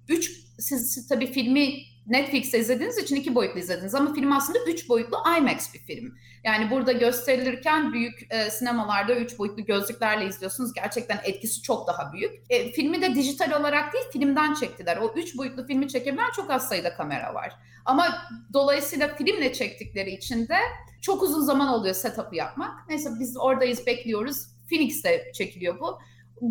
üç 0.09 0.31
siz, 0.59 0.95
siz 0.95 1.09
tabii 1.09 1.27
filmi 1.27 1.90
Netflix'te 2.11 2.59
izlediğiniz 2.59 2.99
için 2.99 3.17
iki 3.17 3.35
boyutlu 3.35 3.61
izlediniz 3.61 3.95
ama 3.95 4.15
film 4.15 4.33
aslında 4.33 4.59
üç 4.67 4.89
boyutlu 4.89 5.19
IMAX 5.39 5.75
bir 5.75 5.79
film. 5.79 6.15
Yani 6.45 6.71
burada 6.71 6.93
gösterilirken 6.93 7.93
büyük 7.93 8.27
e, 8.31 8.51
sinemalarda 8.51 9.15
üç 9.15 9.39
boyutlu 9.39 9.65
gözlüklerle 9.65 10.27
izliyorsunuz. 10.27 10.73
Gerçekten 10.73 11.21
etkisi 11.25 11.63
çok 11.63 11.87
daha 11.87 12.13
büyük. 12.13 12.33
E, 12.51 12.73
filmi 12.73 13.03
de 13.03 13.15
dijital 13.15 13.61
olarak 13.61 13.93
değil 13.93 14.05
filmden 14.13 14.55
çektiler. 14.55 14.97
O 14.97 15.13
üç 15.17 15.37
boyutlu 15.37 15.67
filmi 15.67 15.89
çekebilen 15.89 16.31
çok 16.37 16.51
az 16.51 16.69
sayıda 16.69 16.95
kamera 16.95 17.35
var. 17.35 17.53
Ama 17.85 18.19
dolayısıyla 18.53 19.15
filmle 19.15 19.53
çektikleri 19.53 20.11
için 20.11 20.49
de 20.49 20.59
çok 21.01 21.23
uzun 21.23 21.41
zaman 21.41 21.69
oluyor 21.69 21.95
setup'ı 21.95 22.37
yapmak. 22.37 22.89
Neyse 22.89 23.11
biz 23.21 23.37
oradayız 23.37 23.87
bekliyoruz. 23.87 24.47
Phoenix'te 24.69 25.33
çekiliyor 25.35 25.81
bu. 25.81 25.99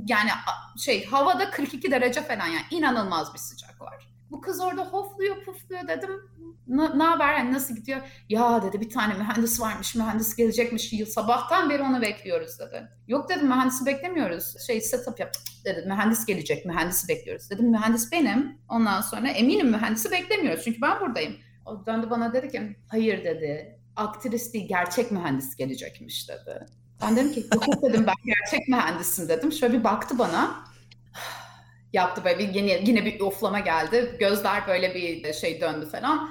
Yani 0.07 0.29
şey 0.79 1.05
havada 1.05 1.51
42 1.51 1.91
derece 1.91 2.21
falan 2.21 2.47
yani 2.47 2.65
inanılmaz 2.71 3.33
bir 3.33 3.39
sıcak 3.39 3.81
var. 3.81 4.08
Bu 4.31 4.41
kız 4.41 4.61
orada 4.61 4.85
hofluyor 4.85 5.43
pufluyor 5.43 5.87
dedim. 5.87 6.09
Ne 6.67 7.03
haber 7.03 7.33
yani 7.33 7.53
nasıl 7.53 7.75
gidiyor? 7.75 8.01
Ya 8.29 8.61
dedi 8.63 8.81
bir 8.81 8.89
tane 8.89 9.13
mühendis 9.13 9.61
varmış 9.61 9.95
mühendis 9.95 10.35
gelecekmiş 10.35 10.93
yıl 10.93 11.05
sabahtan 11.05 11.69
beri 11.69 11.83
onu 11.83 12.01
bekliyoruz 12.01 12.59
dedi. 12.59 12.89
Yok 13.07 13.29
dedim 13.29 13.47
mühendisi 13.47 13.85
beklemiyoruz. 13.85 14.55
Şey 14.67 14.81
setup 14.81 15.19
yap 15.19 15.33
dedi 15.65 15.83
mühendis 15.87 16.25
gelecek 16.25 16.65
mühendisi 16.65 17.07
bekliyoruz. 17.07 17.49
Dedim 17.49 17.71
mühendis 17.71 18.11
benim. 18.11 18.57
Ondan 18.69 19.01
sonra 19.01 19.29
eminim 19.29 19.69
mühendisi 19.69 20.11
beklemiyoruz 20.11 20.63
çünkü 20.63 20.81
ben 20.81 20.99
buradayım. 20.99 21.35
O 21.65 21.85
döndü 21.85 22.09
bana 22.09 22.33
dedi 22.33 22.49
ki 22.49 22.75
hayır 22.87 23.23
dedi 23.23 23.79
aktris 23.95 24.53
değil 24.53 24.67
gerçek 24.67 25.11
mühendis 25.11 25.55
gelecekmiş 25.55 26.29
dedi. 26.29 26.65
Ben 27.01 27.15
dedim 27.15 27.33
ki 27.33 27.45
yok 27.53 27.83
dedim 27.83 28.05
ben 28.07 28.15
gerçek 28.25 28.67
mühendisim 28.67 29.29
dedim. 29.29 29.51
Şöyle 29.51 29.79
bir 29.79 29.83
baktı 29.83 30.19
bana 30.19 30.63
yaptı 31.93 32.21
böyle 32.25 32.39
bir 32.39 32.53
yine, 32.53 32.71
yine 32.71 33.05
bir 33.05 33.19
oflama 33.19 33.59
geldi. 33.59 34.15
Gözler 34.19 34.67
böyle 34.67 34.95
bir 34.95 35.33
şey 35.33 35.61
döndü 35.61 35.89
falan. 35.89 36.29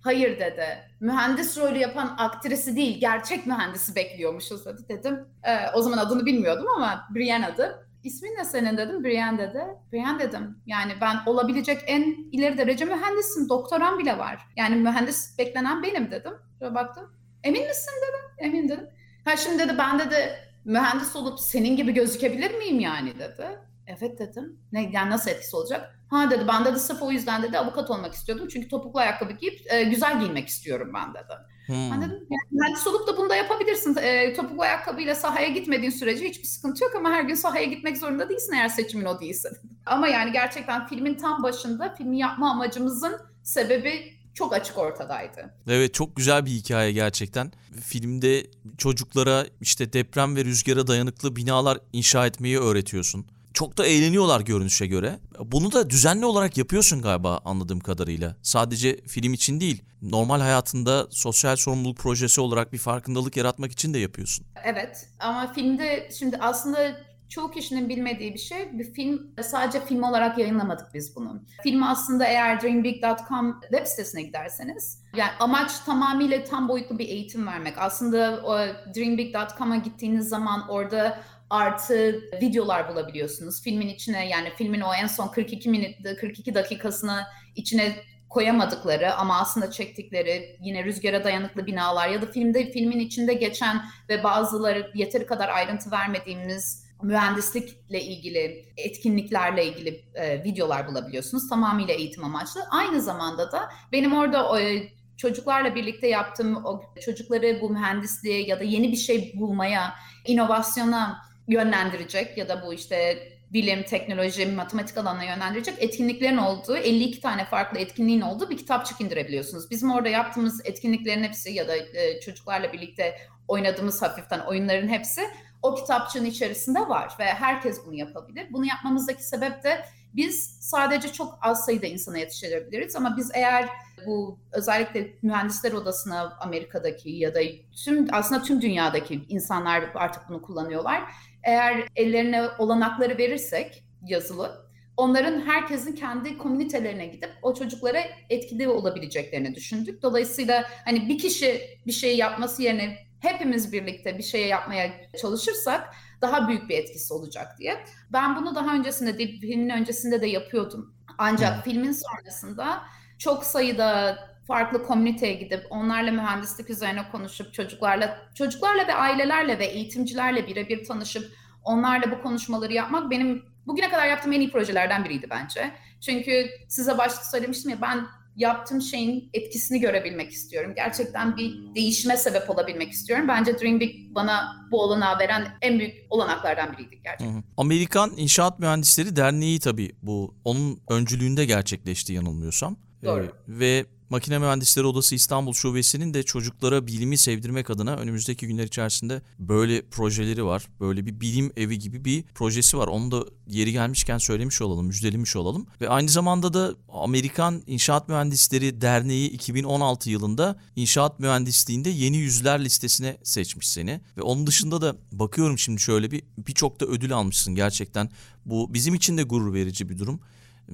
Hayır 0.00 0.40
dedi. 0.40 0.66
Mühendis 1.00 1.58
rolü 1.58 1.78
yapan 1.78 2.14
aktrisi 2.18 2.76
değil, 2.76 3.00
gerçek 3.00 3.46
mühendisi 3.46 3.96
bekliyormuşuz 3.96 4.66
dedi. 4.66 4.80
Dedim. 4.88 5.28
E, 5.42 5.70
o 5.74 5.82
zaman 5.82 5.98
adını 5.98 6.26
bilmiyordum 6.26 6.66
ama 6.76 7.08
Brienne 7.14 7.46
adı. 7.46 7.88
İsmin 8.04 8.30
ne 8.30 8.44
senin 8.44 8.76
dedim. 8.76 9.04
Brienne 9.04 9.38
dedi. 9.38 9.62
Brienne 9.92 10.18
dedim. 10.18 10.58
Yani 10.66 10.92
ben 11.00 11.16
olabilecek 11.26 11.80
en 11.86 12.16
ileri 12.32 12.58
derece 12.58 12.84
mühendisim. 12.84 13.48
Doktoram 13.48 13.98
bile 13.98 14.18
var. 14.18 14.38
Yani 14.56 14.76
mühendis 14.76 15.38
beklenen 15.38 15.82
benim 15.82 16.10
dedim. 16.10 16.32
Şöyle 16.58 16.74
baktım. 16.74 17.12
Emin 17.44 17.66
misin 17.66 17.92
dedim. 18.08 18.24
Emin 18.38 18.68
dedim. 18.68 18.88
Ha 19.24 19.36
şimdi 19.36 19.58
dedi 19.58 19.78
ben 19.78 19.98
dedi 19.98 20.38
mühendis 20.64 21.16
olup 21.16 21.40
senin 21.40 21.76
gibi 21.76 21.94
gözükebilir 21.94 22.54
miyim 22.54 22.80
yani 22.80 23.18
dedi. 23.18 23.46
Evet 23.88 24.18
dedim. 24.18 24.60
Ne, 24.72 24.90
yani 24.92 25.10
nasıl 25.10 25.30
etkisi 25.30 25.56
olacak? 25.56 25.94
Ha 26.10 26.30
dedi 26.30 26.44
ben 26.48 26.64
dedi 26.64 26.78
sırf 26.78 27.02
o 27.02 27.12
yüzden 27.12 27.42
dedi 27.42 27.58
avukat 27.58 27.90
olmak 27.90 28.14
istiyordum. 28.14 28.48
Çünkü 28.48 28.68
topuklu 28.68 29.00
ayakkabı 29.00 29.32
giyip 29.32 29.72
e, 29.72 29.82
güzel 29.82 30.18
giyinmek 30.20 30.48
istiyorum 30.48 30.92
ben 30.94 31.14
dedi. 31.14 31.32
Hmm. 31.66 31.90
Ben 31.90 32.02
dedim 32.02 32.26
yani 32.30 32.42
mühendis 32.50 32.86
olup 32.86 33.08
da 33.08 33.16
bunu 33.16 33.28
da 33.28 33.36
yapabilirsin. 33.36 33.96
E, 33.96 34.34
topuklu 34.34 34.62
ayakkabıyla 34.62 35.14
sahaya 35.14 35.48
gitmediğin 35.48 35.90
sürece 35.90 36.28
hiçbir 36.28 36.46
sıkıntı 36.46 36.84
yok 36.84 36.94
ama 36.96 37.10
her 37.10 37.22
gün 37.22 37.34
sahaya 37.34 37.64
gitmek 37.64 37.98
zorunda 37.98 38.28
değilsin 38.28 38.52
eğer 38.52 38.68
seçimin 38.68 39.04
o 39.04 39.20
değilse. 39.20 39.48
Ama 39.86 40.08
yani 40.08 40.32
gerçekten 40.32 40.86
filmin 40.86 41.14
tam 41.14 41.42
başında 41.42 41.94
filmi 41.98 42.18
yapma 42.18 42.50
amacımızın 42.50 43.20
sebebi 43.42 44.18
çok 44.34 44.54
açık 44.54 44.78
ortadaydı. 44.78 45.54
Evet 45.68 45.94
çok 45.94 46.16
güzel 46.16 46.46
bir 46.46 46.50
hikaye 46.50 46.92
gerçekten. 46.92 47.52
Filmde 47.84 48.46
çocuklara 48.78 49.46
işte 49.60 49.92
deprem 49.92 50.36
ve 50.36 50.44
rüzgara 50.44 50.86
dayanıklı 50.86 51.36
binalar 51.36 51.78
inşa 51.92 52.26
etmeyi 52.26 52.58
öğretiyorsun. 52.58 53.26
Çok 53.58 53.78
da 53.78 53.86
eğleniyorlar 53.86 54.40
görünüşe 54.40 54.86
göre. 54.86 55.18
Bunu 55.44 55.72
da 55.72 55.90
düzenli 55.90 56.26
olarak 56.26 56.58
yapıyorsun 56.58 57.02
galiba 57.02 57.40
anladığım 57.44 57.80
kadarıyla. 57.80 58.36
Sadece 58.42 58.96
film 58.96 59.32
için 59.32 59.60
değil, 59.60 59.82
normal 60.02 60.40
hayatında 60.40 61.06
sosyal 61.10 61.56
sorumluluk 61.56 61.98
projesi 61.98 62.40
olarak 62.40 62.72
bir 62.72 62.78
farkındalık 62.78 63.36
yaratmak 63.36 63.72
için 63.72 63.94
de 63.94 63.98
yapıyorsun. 63.98 64.46
Evet 64.64 65.08
ama 65.18 65.52
filmde 65.52 66.08
şimdi 66.18 66.36
aslında 66.36 66.96
çoğu 67.28 67.50
kişinin 67.50 67.88
bilmediği 67.88 68.34
bir 68.34 68.38
şey. 68.38 68.78
Bir 68.78 68.92
film 68.92 69.30
sadece 69.42 69.86
film 69.86 70.02
olarak 70.02 70.38
yayınlamadık 70.38 70.94
biz 70.94 71.16
bunu. 71.16 71.42
Film 71.62 71.82
aslında 71.82 72.24
eğer 72.24 72.62
dreambig.com 72.62 73.60
web 73.60 73.86
sitesine 73.86 74.22
giderseniz 74.22 75.02
yani 75.16 75.30
amaç 75.40 75.78
tamamıyla 75.78 76.44
tam 76.44 76.68
boyutlu 76.68 76.98
bir 76.98 77.08
eğitim 77.08 77.46
vermek. 77.46 77.78
Aslında 77.78 78.40
o 78.44 78.58
dreambig.com'a 78.94 79.76
gittiğiniz 79.76 80.28
zaman 80.28 80.68
orada 80.68 81.18
artı 81.50 82.22
videolar 82.42 82.88
bulabiliyorsunuz. 82.88 83.62
Filmin 83.62 83.88
içine 83.88 84.28
yani 84.28 84.52
filmin 84.56 84.80
o 84.80 84.94
en 84.94 85.06
son 85.06 85.28
42 85.28 85.68
minut 85.68 86.18
42 86.20 86.54
dakikasını 86.54 87.24
içine 87.56 87.96
koyamadıkları 88.28 89.14
ama 89.14 89.40
aslında 89.40 89.70
çektikleri 89.70 90.56
yine 90.60 90.84
rüzgara 90.84 91.24
dayanıklı 91.24 91.66
binalar 91.66 92.08
ya 92.08 92.22
da 92.22 92.26
filmde 92.26 92.70
filmin 92.70 92.98
içinde 92.98 93.34
geçen 93.34 93.82
ve 94.08 94.24
bazıları 94.24 94.90
yeteri 94.94 95.26
kadar 95.26 95.48
ayrıntı 95.48 95.90
vermediğimiz 95.90 96.88
mühendislikle 97.02 98.02
ilgili, 98.02 98.64
etkinliklerle 98.76 99.66
ilgili 99.66 100.04
e, 100.14 100.44
videolar 100.44 100.88
bulabiliyorsunuz. 100.88 101.48
Tamamıyla 101.48 101.94
eğitim 101.94 102.24
amaçlı. 102.24 102.60
Aynı 102.70 103.02
zamanda 103.02 103.52
da 103.52 103.70
benim 103.92 104.16
orada 104.16 104.60
e, 104.60 104.88
çocuklarla 105.16 105.74
birlikte 105.74 106.08
yaptığım 106.08 106.64
o 106.64 106.82
çocukları 107.04 107.58
bu 107.60 107.70
mühendisliğe 107.70 108.46
ya 108.46 108.60
da 108.60 108.64
yeni 108.64 108.92
bir 108.92 108.96
şey 108.96 109.32
bulmaya, 109.34 109.94
inovasyona 110.26 111.28
yönlendirecek 111.48 112.38
ya 112.38 112.48
da 112.48 112.66
bu 112.66 112.74
işte 112.74 113.18
bilim, 113.52 113.82
teknoloji, 113.82 114.46
matematik 114.46 114.98
alanına 114.98 115.24
yönlendirecek 115.24 115.74
etkinliklerin 115.78 116.36
olduğu 116.36 116.76
52 116.76 117.20
tane 117.20 117.44
farklı 117.44 117.78
etkinliğin 117.78 118.20
olduğu 118.20 118.50
bir 118.50 118.56
kitapçık 118.56 119.00
indirebiliyorsunuz. 119.00 119.70
Bizim 119.70 119.90
orada 119.90 120.08
yaptığımız 120.08 120.60
etkinliklerin 120.64 121.22
hepsi 121.22 121.52
ya 121.52 121.68
da 121.68 121.76
e, 121.76 122.20
çocuklarla 122.20 122.72
birlikte 122.72 123.18
oynadığımız 123.48 124.02
hafiften 124.02 124.40
oyunların 124.40 124.88
hepsi 124.88 125.22
o 125.62 125.74
kitapçığın 125.74 126.24
içerisinde 126.24 126.80
var 126.80 127.12
ve 127.18 127.24
herkes 127.24 127.86
bunu 127.86 127.94
yapabilir. 127.94 128.46
Bunu 128.50 128.66
yapmamızdaki 128.66 129.22
sebep 129.22 129.64
de 129.64 129.84
biz 130.14 130.58
sadece 130.60 131.12
çok 131.12 131.38
az 131.42 131.64
sayıda 131.64 131.86
insana 131.86 132.18
yetiştirebiliriz 132.18 132.96
ama 132.96 133.16
biz 133.16 133.30
eğer 133.34 133.68
bu 134.06 134.38
özellikle 134.52 135.14
mühendisler 135.22 135.72
odasına 135.72 136.36
Amerika'daki 136.40 137.10
ya 137.10 137.34
da 137.34 137.40
tüm 137.84 138.06
aslında 138.12 138.42
tüm 138.42 138.62
dünyadaki 138.62 139.24
insanlar 139.28 139.84
artık 139.94 140.28
bunu 140.28 140.42
kullanıyorlar. 140.42 141.02
Eğer 141.42 141.88
ellerine 141.96 142.42
olanakları 142.58 143.18
verirsek 143.18 143.84
yazılı 144.06 144.68
onların 144.98 145.40
herkesin 145.40 145.92
kendi 145.92 146.38
komünitelerine 146.38 147.06
gidip 147.06 147.30
o 147.42 147.54
çocuklara 147.54 148.00
etkili 148.30 148.68
olabileceklerini 148.68 149.54
düşündük. 149.54 150.02
Dolayısıyla 150.02 150.64
hani 150.84 151.08
bir 151.08 151.18
kişi 151.18 151.78
bir 151.86 151.92
şey 151.92 152.16
yapması 152.16 152.62
yerine 152.62 152.98
hepimiz 153.20 153.72
birlikte 153.72 154.18
bir 154.18 154.22
şey 154.22 154.48
yapmaya 154.48 154.92
çalışırsak 155.20 155.94
daha 156.20 156.48
büyük 156.48 156.68
bir 156.68 156.78
etkisi 156.78 157.14
olacak 157.14 157.58
diye. 157.58 157.84
Ben 158.12 158.36
bunu 158.36 158.54
daha 158.54 158.74
öncesinde 158.74 159.18
de 159.18 159.26
filmin 159.26 159.68
öncesinde 159.68 160.20
de 160.20 160.26
yapıyordum. 160.26 160.94
Ancak 161.18 161.64
filmin 161.64 161.92
sonrasında 161.92 162.82
çok 163.18 163.44
sayıda 163.44 164.18
farklı 164.48 164.82
komüniteye 164.86 165.34
gidip 165.34 165.66
onlarla 165.70 166.10
mühendislik 166.10 166.70
üzerine 166.70 167.10
konuşup 167.12 167.54
çocuklarla 167.54 168.18
çocuklarla 168.34 168.86
ve 168.86 168.94
ailelerle 168.94 169.58
ve 169.58 169.66
eğitimcilerle 169.66 170.46
birebir 170.46 170.84
tanışıp 170.84 171.32
onlarla 171.64 172.10
bu 172.10 172.22
konuşmaları 172.22 172.72
yapmak 172.72 173.10
benim 173.10 173.44
bugüne 173.66 173.90
kadar 173.90 174.06
yaptığım 174.06 174.32
en 174.32 174.40
iyi 174.40 174.50
projelerden 174.50 175.04
biriydi 175.04 175.26
bence. 175.30 175.70
Çünkü 176.00 176.46
size 176.68 176.98
başta 176.98 177.24
söylemiştim 177.24 177.70
ya 177.70 177.80
ben 177.82 178.06
yaptığım 178.36 178.82
şeyin 178.82 179.30
etkisini 179.34 179.80
görebilmek 179.80 180.32
istiyorum. 180.32 180.72
Gerçekten 180.76 181.36
bir 181.36 181.74
değişime 181.74 182.16
sebep 182.16 182.50
olabilmek 182.50 182.92
istiyorum. 182.92 183.28
Bence 183.28 183.58
Dream 183.58 183.80
Big 183.80 184.14
bana 184.14 184.56
bu 184.70 184.82
olanağı 184.82 185.18
veren 185.18 185.46
en 185.62 185.78
büyük 185.78 185.94
olanaklardan 186.10 186.72
biriydi 186.72 187.00
gerçekten. 187.04 187.34
Hı 187.34 187.38
hı. 187.38 187.42
Amerikan 187.56 188.12
İnşaat 188.16 188.58
Mühendisleri 188.58 189.16
Derneği 189.16 189.60
tabii 189.60 189.92
bu 190.02 190.34
onun 190.44 190.80
öncülüğünde 190.90 191.44
gerçekleşti 191.44 192.12
yanılmıyorsam. 192.12 192.76
Doğru. 193.04 193.24
Ee, 193.24 193.28
ve 193.48 193.86
Makine 194.10 194.38
Mühendisleri 194.38 194.86
Odası 194.86 195.14
İstanbul 195.14 195.52
Şubesi'nin 195.52 196.14
de 196.14 196.22
çocuklara 196.22 196.86
bilimi 196.86 197.18
sevdirmek 197.18 197.70
adına 197.70 197.96
önümüzdeki 197.96 198.46
günler 198.46 198.64
içerisinde 198.64 199.22
böyle 199.38 199.82
projeleri 199.82 200.44
var. 200.44 200.68
Böyle 200.80 201.06
bir 201.06 201.20
bilim 201.20 201.52
evi 201.56 201.78
gibi 201.78 202.04
bir 202.04 202.22
projesi 202.22 202.78
var. 202.78 202.88
Onu 202.88 203.10
da 203.10 203.24
yeri 203.46 203.72
gelmişken 203.72 204.18
söylemiş 204.18 204.62
olalım, 204.62 204.86
müjdelemiş 204.86 205.36
olalım. 205.36 205.66
Ve 205.80 205.88
aynı 205.88 206.08
zamanda 206.08 206.54
da 206.54 206.74
Amerikan 206.88 207.62
İnşaat 207.66 208.08
Mühendisleri 208.08 208.80
Derneği 208.80 209.30
2016 209.30 210.10
yılında 210.10 210.60
inşaat 210.76 211.20
mühendisliğinde 211.20 211.90
yeni 211.90 212.16
yüzler 212.16 212.64
listesine 212.64 213.18
seçmiş 213.22 213.68
seni. 213.68 214.00
Ve 214.16 214.22
onun 214.22 214.46
dışında 214.46 214.80
da 214.80 214.96
bakıyorum 215.12 215.58
şimdi 215.58 215.80
şöyle 215.80 216.10
bir 216.10 216.22
birçok 216.38 216.80
da 216.80 216.86
ödül 216.86 217.12
almışsın 217.12 217.54
gerçekten. 217.54 218.10
Bu 218.46 218.74
bizim 218.74 218.94
için 218.94 219.18
de 219.18 219.22
gurur 219.22 219.54
verici 219.54 219.88
bir 219.88 219.98
durum. 219.98 220.20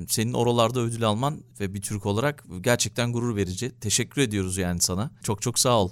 Senin 0.08 0.32
oralarda 0.32 0.80
ödül 0.80 1.04
alman 1.04 1.44
ve 1.60 1.74
bir 1.74 1.82
Türk 1.82 2.06
olarak 2.06 2.44
gerçekten 2.60 3.12
gurur 3.12 3.36
verici. 3.36 3.72
Teşekkür 3.80 4.22
ediyoruz 4.22 4.56
yani 4.56 4.80
sana. 4.80 5.10
Çok 5.22 5.42
çok 5.42 5.58
sağ 5.58 5.80
ol. 5.80 5.90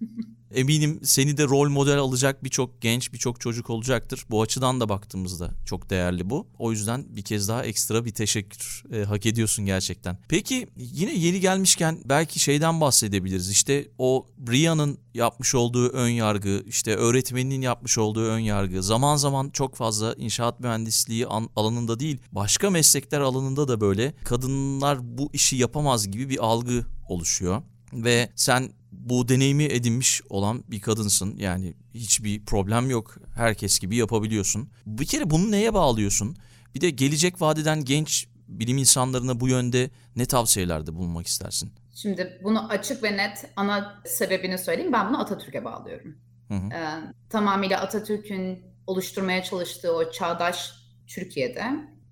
Eminim 0.54 1.00
seni 1.02 1.36
de 1.36 1.44
rol 1.44 1.68
model 1.68 1.98
alacak 1.98 2.44
birçok 2.44 2.80
genç, 2.80 3.12
birçok 3.12 3.40
çocuk 3.40 3.70
olacaktır. 3.70 4.24
Bu 4.30 4.42
açıdan 4.42 4.80
da 4.80 4.88
baktığımızda 4.88 5.50
çok 5.64 5.90
değerli 5.90 6.30
bu. 6.30 6.46
O 6.58 6.72
yüzden 6.72 7.16
bir 7.16 7.22
kez 7.22 7.48
daha 7.48 7.64
ekstra 7.64 8.04
bir 8.04 8.10
teşekkür 8.10 8.84
e, 8.92 9.04
hak 9.04 9.26
ediyorsun 9.26 9.66
gerçekten. 9.66 10.18
Peki 10.28 10.68
yine 10.76 11.14
yeni 11.14 11.40
gelmişken 11.40 11.98
belki 12.04 12.38
şeyden 12.38 12.80
bahsedebiliriz. 12.80 13.50
İşte 13.50 13.88
o 13.98 14.26
Brian'ın 14.38 14.98
yapmış 15.14 15.54
olduğu 15.54 15.88
ön 15.88 16.08
yargı, 16.08 16.62
işte 16.66 16.96
öğretmeninin 16.96 17.60
yapmış 17.60 17.98
olduğu 17.98 18.24
ön 18.24 18.38
yargı 18.38 18.82
zaman 18.82 19.16
zaman 19.16 19.50
çok 19.50 19.76
fazla 19.76 20.14
inşaat 20.14 20.60
mühendisliği 20.60 21.26
alanında 21.56 22.00
değil, 22.00 22.18
başka 22.32 22.70
meslekler 22.70 23.20
alanında 23.20 23.68
da 23.68 23.80
böyle 23.80 24.14
kadınlar 24.24 25.18
bu 25.18 25.30
işi 25.32 25.56
yapamaz 25.56 26.10
gibi 26.10 26.28
bir 26.28 26.44
algı 26.44 26.84
oluşuyor 27.08 27.62
ve 27.92 28.32
sen 28.36 28.72
bu 28.98 29.28
deneyimi 29.28 29.64
edinmiş 29.64 30.22
olan 30.28 30.64
bir 30.68 30.80
kadınsın. 30.80 31.36
Yani 31.36 31.74
hiçbir 31.94 32.44
problem 32.44 32.90
yok. 32.90 33.14
Herkes 33.34 33.78
gibi 33.78 33.96
yapabiliyorsun. 33.96 34.70
Bir 34.86 35.06
kere 35.06 35.30
bunu 35.30 35.50
neye 35.50 35.74
bağlıyorsun? 35.74 36.36
Bir 36.74 36.80
de 36.80 36.90
gelecek 36.90 37.40
vadeden 37.40 37.84
genç 37.84 38.28
bilim 38.48 38.78
insanlarına 38.78 39.40
bu 39.40 39.48
yönde 39.48 39.90
ne 40.16 40.26
tavsiyelerde 40.26 40.94
bulunmak 40.94 41.26
istersin? 41.26 41.72
Şimdi 41.94 42.40
bunu 42.44 42.68
açık 42.68 43.02
ve 43.02 43.16
net 43.16 43.50
ana 43.56 44.02
sebebini 44.06 44.58
söyleyeyim. 44.58 44.92
Ben 44.92 45.08
bunu 45.08 45.20
Atatürk'e 45.20 45.64
bağlıyorum. 45.64 46.16
Hı 46.48 46.54
hı. 46.54 46.68
Ee, 46.74 47.12
tamamıyla 47.30 47.80
Atatürk'ün 47.80 48.62
oluşturmaya 48.86 49.42
çalıştığı 49.42 49.92
o 49.92 50.10
çağdaş 50.10 50.72
Türkiye'de 51.06 51.64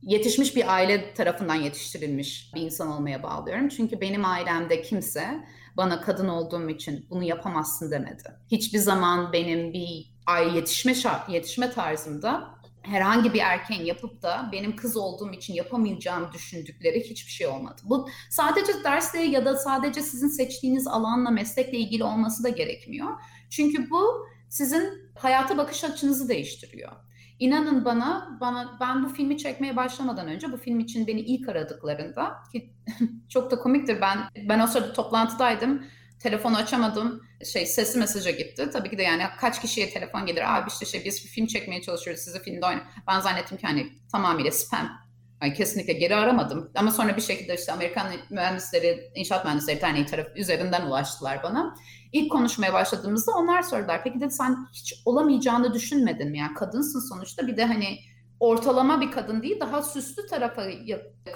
yetişmiş 0.02 0.56
bir 0.56 0.74
aile 0.74 1.14
tarafından 1.14 1.54
yetiştirilmiş 1.54 2.54
bir 2.54 2.60
insan 2.60 2.88
olmaya 2.88 3.22
bağlıyorum. 3.22 3.68
Çünkü 3.68 4.00
benim 4.00 4.24
ailemde 4.24 4.82
kimse 4.82 5.44
bana 5.76 6.00
kadın 6.00 6.28
olduğum 6.28 6.68
için 6.68 7.06
bunu 7.10 7.24
yapamazsın 7.24 7.90
demedi. 7.90 8.22
Hiçbir 8.50 8.78
zaman 8.78 9.32
benim 9.32 9.72
bir 9.72 10.16
ay 10.26 10.56
yetişme 10.56 10.94
şart, 10.94 11.28
yetişme 11.28 11.70
tarzımda 11.70 12.56
herhangi 12.82 13.34
bir 13.34 13.40
erkeğin 13.40 13.84
yapıp 13.84 14.22
da 14.22 14.48
benim 14.52 14.76
kız 14.76 14.96
olduğum 14.96 15.32
için 15.32 15.54
yapamayacağım 15.54 16.32
düşündükleri 16.32 17.00
hiçbir 17.10 17.30
şey 17.30 17.46
olmadı. 17.46 17.82
Bu 17.84 18.08
sadece 18.30 18.84
dersle 18.84 19.20
ya 19.20 19.44
da 19.44 19.56
sadece 19.56 20.02
sizin 20.02 20.28
seçtiğiniz 20.28 20.86
alanla, 20.86 21.30
meslekle 21.30 21.78
ilgili 21.78 22.04
olması 22.04 22.44
da 22.44 22.48
gerekmiyor. 22.48 23.10
Çünkü 23.50 23.90
bu 23.90 24.26
sizin 24.48 25.10
hayata 25.18 25.58
bakış 25.58 25.84
açınızı 25.84 26.28
değiştiriyor. 26.28 26.92
İnanın 27.38 27.84
bana, 27.84 28.38
bana 28.40 28.76
ben 28.80 29.04
bu 29.04 29.08
filmi 29.08 29.38
çekmeye 29.38 29.76
başlamadan 29.76 30.28
önce 30.28 30.52
bu 30.52 30.56
film 30.56 30.80
için 30.80 31.06
beni 31.06 31.20
ilk 31.20 31.48
aradıklarında 31.48 32.36
ki 32.52 32.72
çok 33.28 33.50
da 33.50 33.58
komiktir 33.58 34.00
ben 34.00 34.18
ben 34.48 34.60
o 34.60 34.66
sırada 34.66 34.92
toplantıdaydım. 34.92 35.86
Telefonu 36.18 36.56
açamadım. 36.56 37.22
Şey 37.52 37.66
sesli 37.66 37.98
mesaja 37.98 38.30
gitti. 38.30 38.70
Tabii 38.72 38.90
ki 38.90 38.98
de 38.98 39.02
yani 39.02 39.22
kaç 39.40 39.60
kişiye 39.60 39.90
telefon 39.90 40.26
gelir. 40.26 40.56
Abi 40.56 40.68
işte 40.68 40.86
şey 40.86 41.04
biz 41.04 41.24
bir 41.24 41.28
film 41.28 41.46
çekmeye 41.46 41.82
çalışıyoruz. 41.82 42.22
Sizi 42.22 42.42
filmde 42.42 42.66
oynayın. 42.66 42.82
Ben 43.08 43.20
zannettim 43.20 43.58
ki 43.58 43.66
hani 43.66 43.92
tamamıyla 44.12 44.50
spam. 44.50 45.05
Yani 45.42 45.54
kesinlikle 45.54 45.92
geri 45.92 46.16
aramadım. 46.16 46.70
Ama 46.74 46.90
sonra 46.90 47.16
bir 47.16 47.22
şekilde 47.22 47.54
işte 47.54 47.72
Amerikan 47.72 48.06
Mühendisleri, 48.30 49.10
İnşaat 49.14 49.44
Mühendisleri 49.44 49.80
Derneği 49.80 50.06
tarafı 50.06 50.38
üzerinden 50.38 50.86
ulaştılar 50.86 51.42
bana. 51.42 51.74
İlk 52.12 52.32
konuşmaya 52.32 52.72
başladığımızda 52.72 53.32
onlar 53.32 53.62
sordular. 53.62 54.04
Peki 54.04 54.20
dedi 54.20 54.30
sen 54.30 54.56
hiç 54.72 55.02
olamayacağını 55.04 55.74
düşünmedin 55.74 56.30
mi? 56.30 56.38
Yani 56.38 56.54
kadınsın 56.54 57.00
sonuçta 57.00 57.46
bir 57.46 57.56
de 57.56 57.64
hani 57.64 57.98
ortalama 58.40 59.00
bir 59.00 59.10
kadın 59.10 59.42
değil 59.42 59.60
daha 59.60 59.82
süslü 59.82 60.26
tarafa 60.26 60.62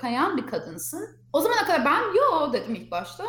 kayan 0.00 0.36
bir 0.36 0.46
kadınsın. 0.46 1.08
O 1.32 1.40
zamana 1.40 1.60
kadar 1.60 1.84
ben 1.84 2.00
yo 2.00 2.52
dedim 2.52 2.74
ilk 2.74 2.90
başta. 2.90 3.24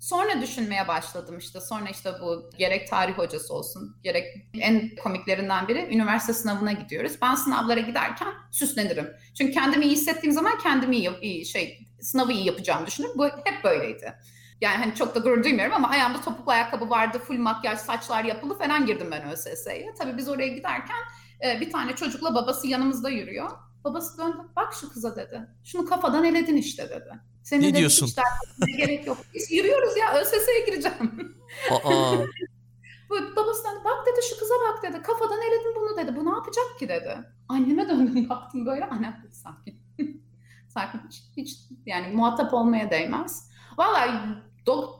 Sonra 0.00 0.40
düşünmeye 0.42 0.88
başladım 0.88 1.38
işte. 1.38 1.60
Sonra 1.60 1.88
işte 1.90 2.12
bu 2.20 2.50
gerek 2.58 2.90
tarih 2.90 3.12
hocası 3.12 3.54
olsun, 3.54 3.96
gerek 4.02 4.24
en 4.54 4.96
komiklerinden 4.96 5.68
biri 5.68 5.94
üniversite 5.94 6.32
sınavına 6.32 6.72
gidiyoruz. 6.72 7.12
Ben 7.22 7.34
sınavlara 7.34 7.80
giderken 7.80 8.34
süslenirim. 8.50 9.08
Çünkü 9.38 9.52
kendimi 9.52 9.84
iyi 9.84 9.92
hissettiğim 9.92 10.32
zaman 10.32 10.58
kendimi 10.58 10.96
iyi, 10.96 11.46
şey 11.46 11.88
sınavı 12.00 12.32
iyi 12.32 12.46
yapacağımı 12.46 12.86
düşünürüm. 12.86 13.18
Bu 13.18 13.24
hep 13.24 13.64
böyleydi. 13.64 14.14
Yani 14.60 14.76
hani 14.76 14.94
çok 14.94 15.14
da 15.14 15.18
gurur 15.18 15.44
duymuyorum 15.44 15.74
ama 15.74 15.88
ayağımda 15.88 16.20
topuklu 16.20 16.52
ayakkabı 16.52 16.90
vardı, 16.90 17.18
full 17.18 17.38
makyaj, 17.38 17.78
saçlar 17.78 18.24
yapılı 18.24 18.58
falan 18.58 18.86
girdim 18.86 19.08
ben 19.10 19.30
ÖSS'ye. 19.30 19.94
Tabii 19.98 20.16
biz 20.16 20.28
oraya 20.28 20.48
giderken 20.48 20.96
e, 21.44 21.60
bir 21.60 21.70
tane 21.70 21.96
çocukla 21.96 22.34
babası 22.34 22.66
yanımızda 22.66 23.10
yürüyor. 23.10 23.50
Babası 23.84 24.18
döndü, 24.18 24.36
bak 24.56 24.74
şu 24.80 24.92
kıza 24.92 25.16
dedi. 25.16 25.48
Şunu 25.64 25.86
kafadan 25.86 26.24
eledin 26.24 26.56
işte 26.56 26.88
dedi. 26.90 27.10
Senin 27.48 27.62
ne 27.62 27.74
diyorsun? 27.74 28.06
Hiç 28.06 28.76
gerek 28.76 29.06
yok. 29.06 29.18
Biz 29.34 29.52
yürüyoruz 29.52 29.96
ya 29.96 30.20
ÖSS'ye 30.20 30.60
gireceğim. 30.66 31.36
Aa. 31.70 32.14
Bu 33.10 33.36
babasından 33.36 33.84
bak 33.84 34.06
dedi 34.06 34.20
şu 34.30 34.38
kıza 34.38 34.54
bak 34.54 34.82
dedi. 34.82 35.02
Kafadan 35.02 35.42
eledin 35.42 35.74
bunu 35.76 35.96
dedi. 35.96 36.16
Bu 36.16 36.26
ne 36.26 36.30
yapacak 36.30 36.78
ki 36.78 36.88
dedi. 36.88 37.18
Anneme 37.48 37.88
döndüm 37.88 38.28
baktım 38.28 38.66
böyle. 38.66 38.84
Annem 38.84 39.22
dedi 39.24 39.34
sakin. 39.34 39.82
sakin. 40.68 41.00
Hiç, 41.08 41.22
hiç 41.36 41.58
yani 41.86 42.16
muhatap 42.16 42.54
olmaya 42.54 42.90
değmez. 42.90 43.50
Vallahi 43.78 44.10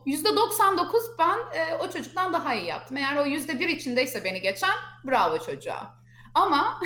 yüzde 0.06 0.36
99 0.36 1.02
ben 1.18 1.38
e, 1.58 1.74
o 1.74 1.90
çocuktan 1.90 2.32
daha 2.32 2.54
iyi 2.54 2.66
yaptım. 2.66 2.96
Eğer 2.96 3.16
o 3.16 3.24
yüzde 3.24 3.60
bir 3.60 3.68
içindeyse 3.68 4.24
beni 4.24 4.40
geçen 4.40 4.74
bravo 5.04 5.38
çocuğa. 5.38 5.94
Ama 6.34 6.80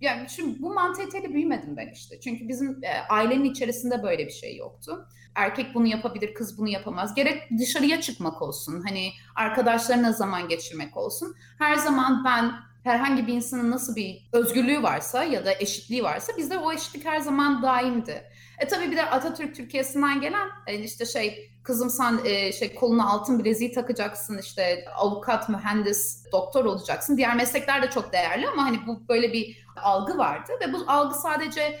yani 0.00 0.30
şimdi 0.30 0.62
bu 0.62 0.74
mantaliteli 0.74 1.34
büyümedim 1.34 1.76
ben 1.76 1.90
işte. 1.92 2.20
Çünkü 2.20 2.48
bizim 2.48 2.84
e, 2.84 2.90
ailenin 3.08 3.44
içerisinde 3.44 4.02
böyle 4.02 4.26
bir 4.26 4.32
şey 4.32 4.56
yoktu. 4.56 5.08
Erkek 5.34 5.74
bunu 5.74 5.86
yapabilir, 5.86 6.34
kız 6.34 6.58
bunu 6.58 6.68
yapamaz. 6.68 7.14
Gerek 7.14 7.42
dışarıya 7.58 8.00
çıkmak 8.00 8.42
olsun, 8.42 8.82
hani 8.86 9.10
arkadaşlarına 9.34 10.12
zaman 10.12 10.48
geçirmek 10.48 10.96
olsun. 10.96 11.34
Her 11.58 11.76
zaman 11.76 12.24
ben 12.24 12.52
herhangi 12.84 13.26
bir 13.26 13.32
insanın 13.32 13.70
nasıl 13.70 13.96
bir 13.96 14.28
özgürlüğü 14.32 14.82
varsa 14.82 15.24
ya 15.24 15.44
da 15.44 15.52
eşitliği 15.52 16.04
varsa 16.04 16.32
bizde 16.36 16.58
o 16.58 16.72
eşitlik 16.72 17.04
her 17.04 17.20
zaman 17.20 17.62
daimdi. 17.62 18.22
E 18.58 18.68
tabii 18.68 18.90
bir 18.90 18.96
de 18.96 19.06
Atatürk 19.06 19.54
Türkiye'sinden 19.54 20.20
gelen 20.20 20.48
yani 20.68 20.84
işte 20.84 21.06
şey 21.06 21.50
kızım 21.62 21.90
sen 21.90 22.20
e, 22.24 22.52
şey 22.52 22.74
koluna 22.74 23.08
altın 23.10 23.38
bileziği 23.38 23.72
takacaksın 23.72 24.38
işte 24.38 24.84
avukat, 24.96 25.48
mühendis, 25.48 26.24
doktor 26.32 26.64
olacaksın. 26.64 27.16
Diğer 27.16 27.36
meslekler 27.36 27.82
de 27.82 27.90
çok 27.90 28.12
değerli 28.12 28.48
ama 28.48 28.64
hani 28.64 28.86
bu 28.86 29.08
böyle 29.08 29.32
bir 29.32 29.66
algı 29.82 30.18
vardı 30.18 30.52
ve 30.60 30.72
bu 30.72 30.84
algı 30.86 31.14
sadece 31.14 31.80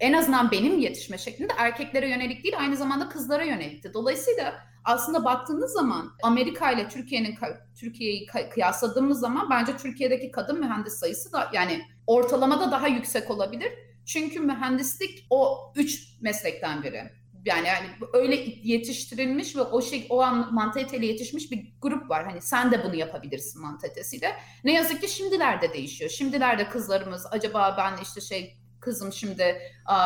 en 0.00 0.12
azından 0.12 0.50
benim 0.50 0.78
yetişme 0.78 1.18
şeklinde 1.18 1.52
erkeklere 1.58 2.08
yönelik 2.08 2.44
değil 2.44 2.58
aynı 2.58 2.76
zamanda 2.76 3.08
kızlara 3.08 3.44
yönelikti. 3.44 3.94
Dolayısıyla 3.94 4.54
aslında 4.84 5.24
baktığınız 5.24 5.72
zaman 5.72 6.12
Amerika 6.22 6.70
ile 6.70 6.88
Türkiye'nin 6.88 7.38
Türkiye'yi 7.80 8.26
kıyasladığımız 8.26 9.20
zaman 9.20 9.50
bence 9.50 9.76
Türkiye'deki 9.76 10.30
kadın 10.30 10.60
mühendis 10.60 10.94
sayısı 10.94 11.32
da 11.32 11.50
yani 11.52 11.82
ortalamada 12.06 12.70
daha 12.70 12.88
yüksek 12.88 13.30
olabilir. 13.30 13.72
Çünkü 14.06 14.40
mühendislik 14.40 15.26
o 15.30 15.72
üç 15.76 16.20
meslekten 16.20 16.82
biri. 16.82 17.02
Yani 17.44 17.66
yani 17.66 17.86
öyle 18.12 18.34
yetiştirilmiş 18.62 19.56
ve 19.56 19.60
o 19.60 19.82
şey 19.82 20.06
o 20.10 20.20
an 20.22 20.54
mantaliteyle 20.54 21.06
yetişmiş 21.06 21.50
bir 21.50 21.74
grup 21.82 22.10
var. 22.10 22.24
Hani 22.24 22.42
sen 22.42 22.72
de 22.72 22.84
bunu 22.84 22.94
yapabilirsin 22.94 23.62
mantalitesiyle. 23.62 24.36
Ne 24.64 24.72
yazık 24.72 25.00
ki 25.00 25.08
şimdilerde 25.08 25.72
değişiyor. 25.72 26.10
Şimdilerde 26.10 26.68
kızlarımız 26.68 27.26
acaba 27.30 27.74
ben 27.78 28.02
işte 28.02 28.20
şey 28.20 28.58
kızım 28.80 29.12
şimdi 29.12 29.60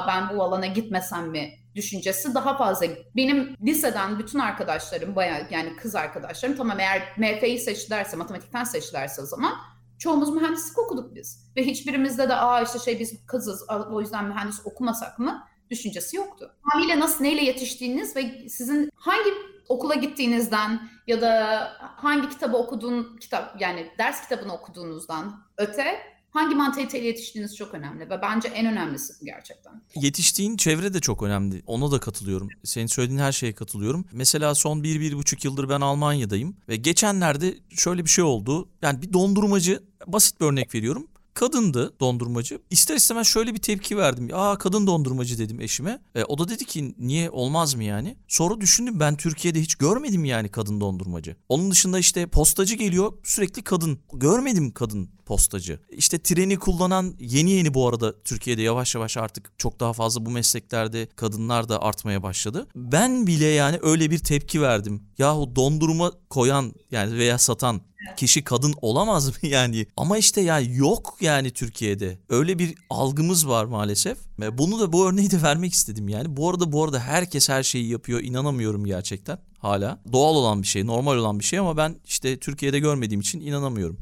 ben 0.09 0.37
bu 0.37 0.43
alana 0.43 0.67
gitmesem 0.67 1.31
mi 1.31 1.59
düşüncesi 1.75 2.35
daha 2.35 2.57
fazla. 2.57 2.87
Benim 3.17 3.57
liseden 3.67 4.19
bütün 4.19 4.39
arkadaşlarım 4.39 5.17
bayağı 5.17 5.47
yani 5.51 5.77
kız 5.77 5.95
arkadaşlarım 5.95 6.57
tamam 6.57 6.81
eğer 6.81 7.03
MF'yi 7.17 7.59
seçtilerse 7.59 8.17
matematikten 8.17 8.65
seçtilerse 8.65 9.23
o 9.23 9.27
zaman 9.27 9.55
çoğumuz 9.99 10.31
mühendislik 10.35 10.79
okuduk 10.79 11.15
biz. 11.15 11.51
Ve 11.57 11.67
hiçbirimizde 11.67 12.29
de 12.29 12.35
aa 12.35 12.63
işte 12.63 12.79
şey 12.79 13.01
biz 13.01 13.27
kızız 13.27 13.65
o 13.93 14.01
yüzden 14.01 14.25
mühendis 14.25 14.67
okumasak 14.67 15.19
mı 15.19 15.45
düşüncesi 15.71 16.17
yoktu. 16.17 16.55
Tamamıyla 16.71 17.01
nasıl 17.01 17.25
neyle 17.25 17.45
yetiştiğiniz 17.45 18.17
ve 18.17 18.49
sizin 18.49 18.91
hangi 18.95 19.31
okula 19.69 19.95
gittiğinizden 19.95 20.91
ya 21.07 21.21
da 21.21 21.63
hangi 21.81 22.29
kitabı 22.29 22.57
okuduğun 22.57 23.17
kitap 23.17 23.61
yani 23.61 23.91
ders 23.99 24.23
kitabını 24.23 24.55
okuduğunuzdan 24.55 25.43
öte 25.59 26.18
hangi 26.31 26.55
mantaliteyle 26.55 27.07
yetiştiğiniz 27.07 27.57
çok 27.57 27.75
önemli 27.75 28.11
ve 28.11 28.23
bence 28.23 28.49
en 28.49 28.67
önemlisi 28.67 29.25
gerçekten. 29.25 29.83
Yetiştiğin 29.95 30.57
çevre 30.57 30.95
de 30.95 31.01
çok 31.01 31.23
önemli. 31.23 31.63
Ona 31.67 31.91
da 31.91 32.01
katılıyorum. 32.01 32.49
Senin 32.65 32.87
söylediğin 32.87 33.21
her 33.21 33.33
şeye 33.33 33.55
katılıyorum. 33.55 34.05
Mesela 34.13 34.55
son 34.55 34.83
bir, 34.83 35.01
bir 35.01 35.17
buçuk 35.17 35.45
yıldır 35.45 35.69
ben 35.69 35.81
Almanya'dayım 35.81 36.57
ve 36.69 36.77
geçenlerde 36.77 37.55
şöyle 37.71 38.05
bir 38.05 38.11
şey 38.11 38.25
oldu. 38.25 38.69
Yani 38.83 39.03
bir 39.03 39.13
dondurmacı, 39.13 39.83
basit 40.07 40.41
bir 40.41 40.47
örnek 40.47 40.75
veriyorum 40.75 41.09
kadındı 41.39 42.01
dondurmacı. 42.01 42.59
İster 42.71 42.97
istemez 42.97 43.27
şöyle 43.27 43.55
bir 43.55 43.59
tepki 43.59 43.97
verdim. 43.97 44.29
Aa 44.33 44.59
kadın 44.59 44.87
dondurmacı 44.87 45.39
dedim 45.39 45.61
eşime. 45.61 46.01
E, 46.15 46.25
o 46.25 46.39
da 46.39 46.49
dedi 46.49 46.65
ki 46.65 46.95
niye 46.99 47.31
olmaz 47.31 47.75
mı 47.75 47.85
yani? 47.85 48.17
Sonra 48.29 48.61
düşündüm 48.61 49.01
ben 49.01 49.17
Türkiye'de 49.17 49.61
hiç 49.61 49.75
görmedim 49.75 50.25
yani 50.25 50.49
kadın 50.49 50.81
dondurmacı. 50.81 51.37
Onun 51.49 51.71
dışında 51.71 51.99
işte 51.99 52.27
postacı 52.27 52.75
geliyor 52.75 53.13
sürekli 53.25 53.63
kadın. 53.63 53.99
Görmedim 54.13 54.71
kadın 54.71 55.11
postacı. 55.27 55.81
İşte 55.91 56.19
treni 56.19 56.59
kullanan 56.59 57.15
yeni 57.21 57.51
yeni 57.51 57.75
bu 57.75 57.89
arada 57.89 58.23
Türkiye'de 58.23 58.63
yavaş 58.63 58.95
yavaş 58.95 59.17
artık 59.17 59.53
çok 59.59 59.81
daha 59.81 59.93
fazla 59.93 60.27
bu 60.27 60.31
mesleklerde 60.31 61.09
kadınlar 61.17 61.69
da 61.69 61.83
artmaya 61.83 62.23
başladı. 62.23 62.67
Ben 62.77 63.27
bile 63.27 63.47
yani 63.47 63.79
öyle 63.83 64.11
bir 64.11 64.19
tepki 64.19 64.63
verdim. 64.63 65.03
Yahu 65.19 65.57
dondurma 65.57 66.13
koyan 66.31 66.73
yani 66.91 67.19
veya 67.19 67.39
satan 67.39 67.81
kişi 68.17 68.45
kadın 68.45 68.75
olamaz 68.83 69.29
mı 69.29 69.35
yani? 69.49 69.87
Ama 69.97 70.19
işte 70.19 70.41
yani 70.41 70.77
yok 70.77 71.17
yani 71.21 71.51
Türkiye'de. 71.51 72.19
Öyle 72.29 72.59
bir 72.59 72.75
algımız 72.91 73.49
var 73.49 73.65
maalesef. 73.65 74.19
Bunu 74.53 74.81
da 74.81 74.93
bu 74.93 75.09
örneği 75.09 75.31
de 75.31 75.43
vermek 75.43 75.73
istedim 75.73 76.09
yani. 76.09 76.37
Bu 76.37 76.51
arada 76.51 76.73
bu 76.73 76.85
arada 76.85 77.01
herkes 77.01 77.49
her 77.49 77.63
şeyi 77.63 77.89
yapıyor. 77.89 78.21
İnanamıyorum 78.23 78.85
gerçekten 78.85 79.39
hala. 79.59 79.99
Doğal 80.13 80.35
olan 80.35 80.63
bir 80.63 80.67
şey, 80.67 80.87
normal 80.87 81.17
olan 81.17 81.39
bir 81.39 81.45
şey 81.45 81.59
ama 81.59 81.77
ben 81.77 81.97
işte 82.05 82.39
Türkiye'de 82.39 82.79
görmediğim 82.79 83.21
için 83.21 83.41
inanamıyorum. 83.41 83.99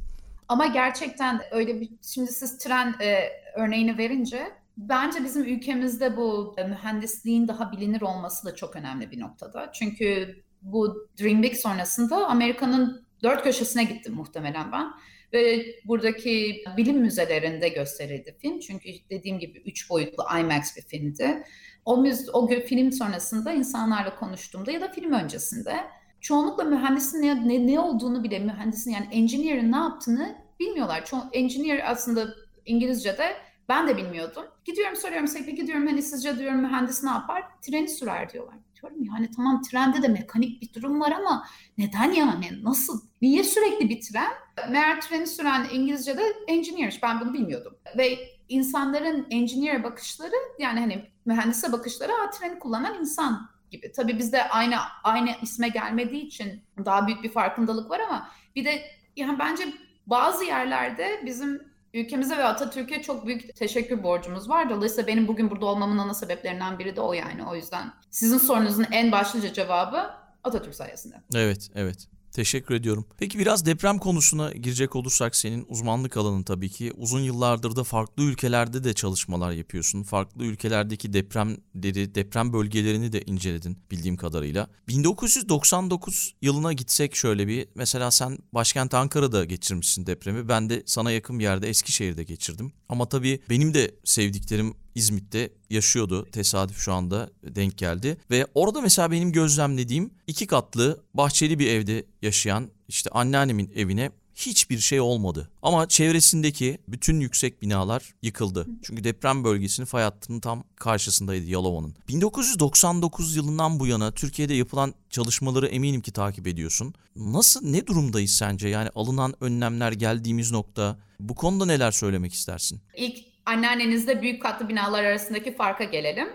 Ama 0.48 0.66
gerçekten 0.66 1.40
öyle 1.50 1.80
bir 1.80 1.90
şimdi 2.02 2.32
siz 2.32 2.58
tren 2.58 2.94
e, 3.00 3.28
örneğini 3.56 3.98
verince 3.98 4.52
bence 4.76 5.24
bizim 5.24 5.44
ülkemizde 5.44 6.16
bu 6.16 6.54
e, 6.58 6.64
mühendisliğin 6.64 7.48
daha 7.48 7.72
bilinir 7.72 8.00
olması 8.00 8.46
da 8.46 8.54
çok 8.54 8.76
önemli 8.76 9.10
bir 9.10 9.20
noktada. 9.20 9.70
Çünkü 9.72 10.36
bu 10.62 11.08
Dream 11.20 11.42
Big 11.42 11.54
sonrasında 11.54 12.26
Amerika'nın 12.26 13.05
dört 13.22 13.42
köşesine 13.42 13.84
gittim 13.84 14.14
muhtemelen 14.14 14.72
ben. 14.72 14.92
Ve 15.32 15.66
buradaki 15.84 16.64
bilim 16.76 16.98
müzelerinde 16.98 17.68
gösterildi 17.68 18.36
film. 18.38 18.60
Çünkü 18.60 18.88
dediğim 19.10 19.38
gibi 19.38 19.62
üç 19.66 19.90
boyutlu 19.90 20.24
IMAX 20.40 20.76
bir 20.76 20.82
filmdi. 20.82 21.42
O, 21.84 21.96
müz, 21.96 22.28
o 22.34 22.48
film 22.48 22.92
sonrasında 22.92 23.52
insanlarla 23.52 24.16
konuştuğumda 24.16 24.72
ya 24.72 24.80
da 24.80 24.88
film 24.88 25.12
öncesinde 25.12 25.76
çoğunlukla 26.20 26.64
mühendisin 26.64 27.22
ne, 27.22 27.48
ne, 27.48 27.66
ne 27.66 27.80
olduğunu 27.80 28.24
bile 28.24 28.38
mühendisin 28.38 28.90
yani 28.90 29.08
engineer'ın 29.12 29.72
ne 29.72 29.76
yaptığını 29.76 30.36
bilmiyorlar. 30.60 31.04
Ço 31.04 31.16
engineer 31.32 31.90
aslında 31.90 32.34
İngilizce'de 32.66 33.36
ben 33.68 33.88
de 33.88 33.96
bilmiyordum. 33.96 34.44
Gidiyorum 34.64 34.96
soruyorum 34.96 35.28
sekre 35.28 35.50
gidiyorum 35.50 35.86
hani 35.86 36.02
sizce 36.02 36.38
diyorum 36.38 36.60
mühendis 36.60 37.02
ne 37.02 37.10
yapar? 37.10 37.44
Treni 37.62 37.88
sürer 37.88 38.32
diyorlar. 38.32 38.56
Diyorum 38.82 39.04
yani 39.04 39.30
tamam 39.36 39.62
trende 39.62 40.02
de 40.02 40.08
mekanik 40.08 40.62
bir 40.62 40.72
durum 40.74 41.00
var 41.00 41.12
ama 41.12 41.46
neden 41.78 42.12
yani 42.12 42.50
nasıl? 42.62 43.00
Niye 43.22 43.44
sürekli 43.44 43.88
bir 43.88 44.00
tren? 44.00 44.32
Meğer 44.70 45.00
treni 45.00 45.26
süren 45.26 45.66
İngilizce'de 45.72 46.22
engineer. 46.48 46.98
Ben 47.02 47.20
bunu 47.20 47.32
bilmiyordum. 47.34 47.78
Ve 47.96 48.18
insanların 48.48 49.26
engineer 49.30 49.84
bakışları 49.84 50.34
yani 50.58 50.80
hani 50.80 51.10
mühendise 51.26 51.72
bakışları 51.72 52.12
ha, 52.12 52.30
treni 52.30 52.58
kullanan 52.58 53.00
insan 53.00 53.50
gibi. 53.70 53.92
Tabii 53.92 54.18
bizde 54.18 54.48
aynı 54.48 54.76
aynı 55.04 55.30
isme 55.42 55.68
gelmediği 55.68 56.22
için 56.22 56.62
daha 56.84 57.06
büyük 57.06 57.22
bir 57.22 57.32
farkındalık 57.32 57.90
var 57.90 58.00
ama 58.00 58.30
bir 58.56 58.64
de 58.64 58.82
yani 59.16 59.38
bence 59.38 59.72
bazı 60.06 60.44
yerlerde 60.44 61.22
bizim 61.26 61.75
ülkemize 61.94 62.36
ve 62.36 62.44
Atatürk'e 62.44 63.02
çok 63.02 63.26
büyük 63.26 63.56
teşekkür 63.56 64.02
borcumuz 64.02 64.48
var. 64.48 64.70
Dolayısıyla 64.70 65.06
benim 65.06 65.28
bugün 65.28 65.50
burada 65.50 65.66
olmamın 65.66 65.98
ana 65.98 66.14
sebeplerinden 66.14 66.78
biri 66.78 66.96
de 66.96 67.00
o 67.00 67.12
yani. 67.12 67.44
O 67.44 67.54
yüzden 67.54 67.92
sizin 68.10 68.38
sorunuzun 68.38 68.86
en 68.92 69.12
başlıca 69.12 69.52
cevabı 69.52 70.10
Atatürk 70.44 70.74
sayesinde. 70.74 71.14
Evet, 71.34 71.70
evet. 71.74 72.08
Teşekkür 72.36 72.74
ediyorum. 72.74 73.06
Peki 73.18 73.38
biraz 73.38 73.66
deprem 73.66 73.98
konusuna 73.98 74.52
girecek 74.52 74.96
olursak 74.96 75.36
senin 75.36 75.66
uzmanlık 75.68 76.16
alanın 76.16 76.42
tabii 76.42 76.68
ki. 76.68 76.92
Uzun 76.96 77.20
yıllardır 77.20 77.76
da 77.76 77.84
farklı 77.84 78.22
ülkelerde 78.22 78.84
de 78.84 78.94
çalışmalar 78.94 79.52
yapıyorsun. 79.52 80.02
Farklı 80.02 80.44
ülkelerdeki 80.44 81.12
depremleri, 81.12 82.14
deprem 82.14 82.52
bölgelerini 82.52 83.12
de 83.12 83.22
inceledin 83.22 83.78
bildiğim 83.90 84.16
kadarıyla. 84.16 84.68
1999 84.88 86.34
yılına 86.42 86.72
gitsek 86.72 87.16
şöyle 87.16 87.48
bir 87.48 87.68
mesela 87.74 88.10
sen 88.10 88.38
başkent 88.52 88.94
Ankara'da 88.94 89.44
geçirmişsin 89.44 90.06
depremi. 90.06 90.48
Ben 90.48 90.70
de 90.70 90.82
sana 90.86 91.10
yakın 91.10 91.38
bir 91.38 91.44
yerde 91.44 91.68
Eskişehir'de 91.68 92.24
geçirdim. 92.24 92.72
Ama 92.88 93.08
tabii 93.08 93.40
benim 93.50 93.74
de 93.74 93.94
sevdiklerim 94.04 94.74
İzmit'te 94.96 95.50
yaşıyordu. 95.70 96.26
Tesadüf 96.32 96.78
şu 96.78 96.92
anda 96.92 97.30
denk 97.42 97.78
geldi. 97.78 98.18
Ve 98.30 98.46
orada 98.54 98.80
mesela 98.80 99.10
benim 99.10 99.32
gözlemlediğim 99.32 100.10
iki 100.26 100.46
katlı 100.46 101.04
bahçeli 101.14 101.58
bir 101.58 101.66
evde 101.66 102.04
yaşayan 102.22 102.70
işte 102.88 103.10
anneannemin 103.10 103.72
evine 103.74 104.10
hiçbir 104.36 104.78
şey 104.78 105.00
olmadı. 105.00 105.50
Ama 105.62 105.88
çevresindeki 105.88 106.78
bütün 106.88 107.20
yüksek 107.20 107.62
binalar 107.62 108.14
yıkıldı. 108.22 108.66
Çünkü 108.82 109.04
deprem 109.04 109.44
bölgesinin 109.44 109.86
fay 109.86 110.02
hattının 110.02 110.40
tam 110.40 110.64
karşısındaydı 110.76 111.46
Yalova'nın. 111.46 111.94
1999 112.08 113.36
yılından 113.36 113.80
bu 113.80 113.86
yana 113.86 114.12
Türkiye'de 114.12 114.54
yapılan 114.54 114.94
çalışmaları 115.10 115.66
eminim 115.66 116.00
ki 116.00 116.12
takip 116.12 116.46
ediyorsun. 116.46 116.94
Nasıl 117.16 117.66
ne 117.66 117.86
durumdayız 117.86 118.30
sence? 118.30 118.68
Yani 118.68 118.88
alınan 118.94 119.34
önlemler 119.40 119.92
geldiğimiz 119.92 120.52
nokta 120.52 120.98
bu 121.20 121.34
konuda 121.34 121.66
neler 121.66 121.92
söylemek 121.92 122.34
istersin? 122.34 122.80
İlk 122.96 123.35
anneannenizle 123.46 124.22
büyük 124.22 124.42
katlı 124.42 124.68
binalar 124.68 125.04
arasındaki 125.04 125.54
farka 125.54 125.84
gelelim. 125.84 126.28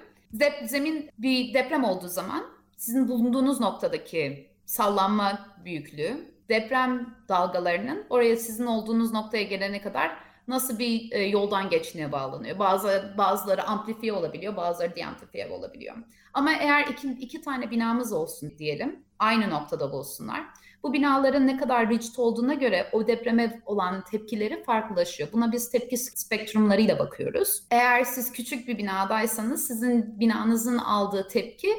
Zemin 0.65 1.10
bir 1.17 1.54
deprem 1.54 1.84
olduğu 1.84 2.08
zaman 2.08 2.45
sizin 2.78 3.08
bulunduğunuz 3.08 3.60
noktadaki 3.60 4.50
sallanma 4.65 5.47
büyüklüğü, 5.65 6.32
deprem 6.50 7.15
dalgalarının 7.30 8.06
oraya 8.10 8.38
sizin 8.38 8.65
olduğunuz 8.65 9.13
noktaya 9.13 9.43
gelene 9.43 9.82
kadar 9.82 10.17
nasıl 10.47 10.80
bir 10.80 11.12
e, 11.12 11.24
yoldan 11.24 11.69
geçtiğine 11.69 12.12
bağlanıyor. 12.12 12.60
Bazı 12.60 13.13
bazıları 13.17 13.63
amplifiye 13.63 14.13
olabiliyor, 14.13 14.56
bazıları 14.58 14.95
deamplifiye 14.95 15.50
olabiliyor. 15.50 15.95
Ama 16.34 16.54
eğer 16.54 16.88
iki, 16.88 17.12
iki 17.12 17.41
tane 17.41 17.71
binamız 17.71 18.13
olsun 18.13 18.54
diyelim, 18.58 19.04
aynı 19.19 19.50
noktada 19.50 19.91
olsunlar. 19.91 20.41
Bu 20.84 20.94
binaların 20.94 21.48
ne 21.48 21.58
kadar 21.58 21.89
rigid 21.89 22.15
olduğuna 22.17 22.54
göre 22.54 22.89
o 22.91 23.08
depreme 23.08 23.62
olan 23.65 24.04
tepkileri 24.04 24.63
farklılaşıyor. 24.63 25.30
Buna 25.34 25.52
biz 25.52 25.70
tepki 25.70 25.98
spektrumlarıyla 25.98 27.00
bakıyoruz. 27.00 27.63
Eğer 27.72 28.04
siz 28.04 28.32
küçük 28.32 28.67
bir 28.67 28.78
binadaysanız 28.78 29.67
sizin 29.67 30.20
binanızın 30.20 30.78
aldığı 30.78 31.28
tepki 31.28 31.70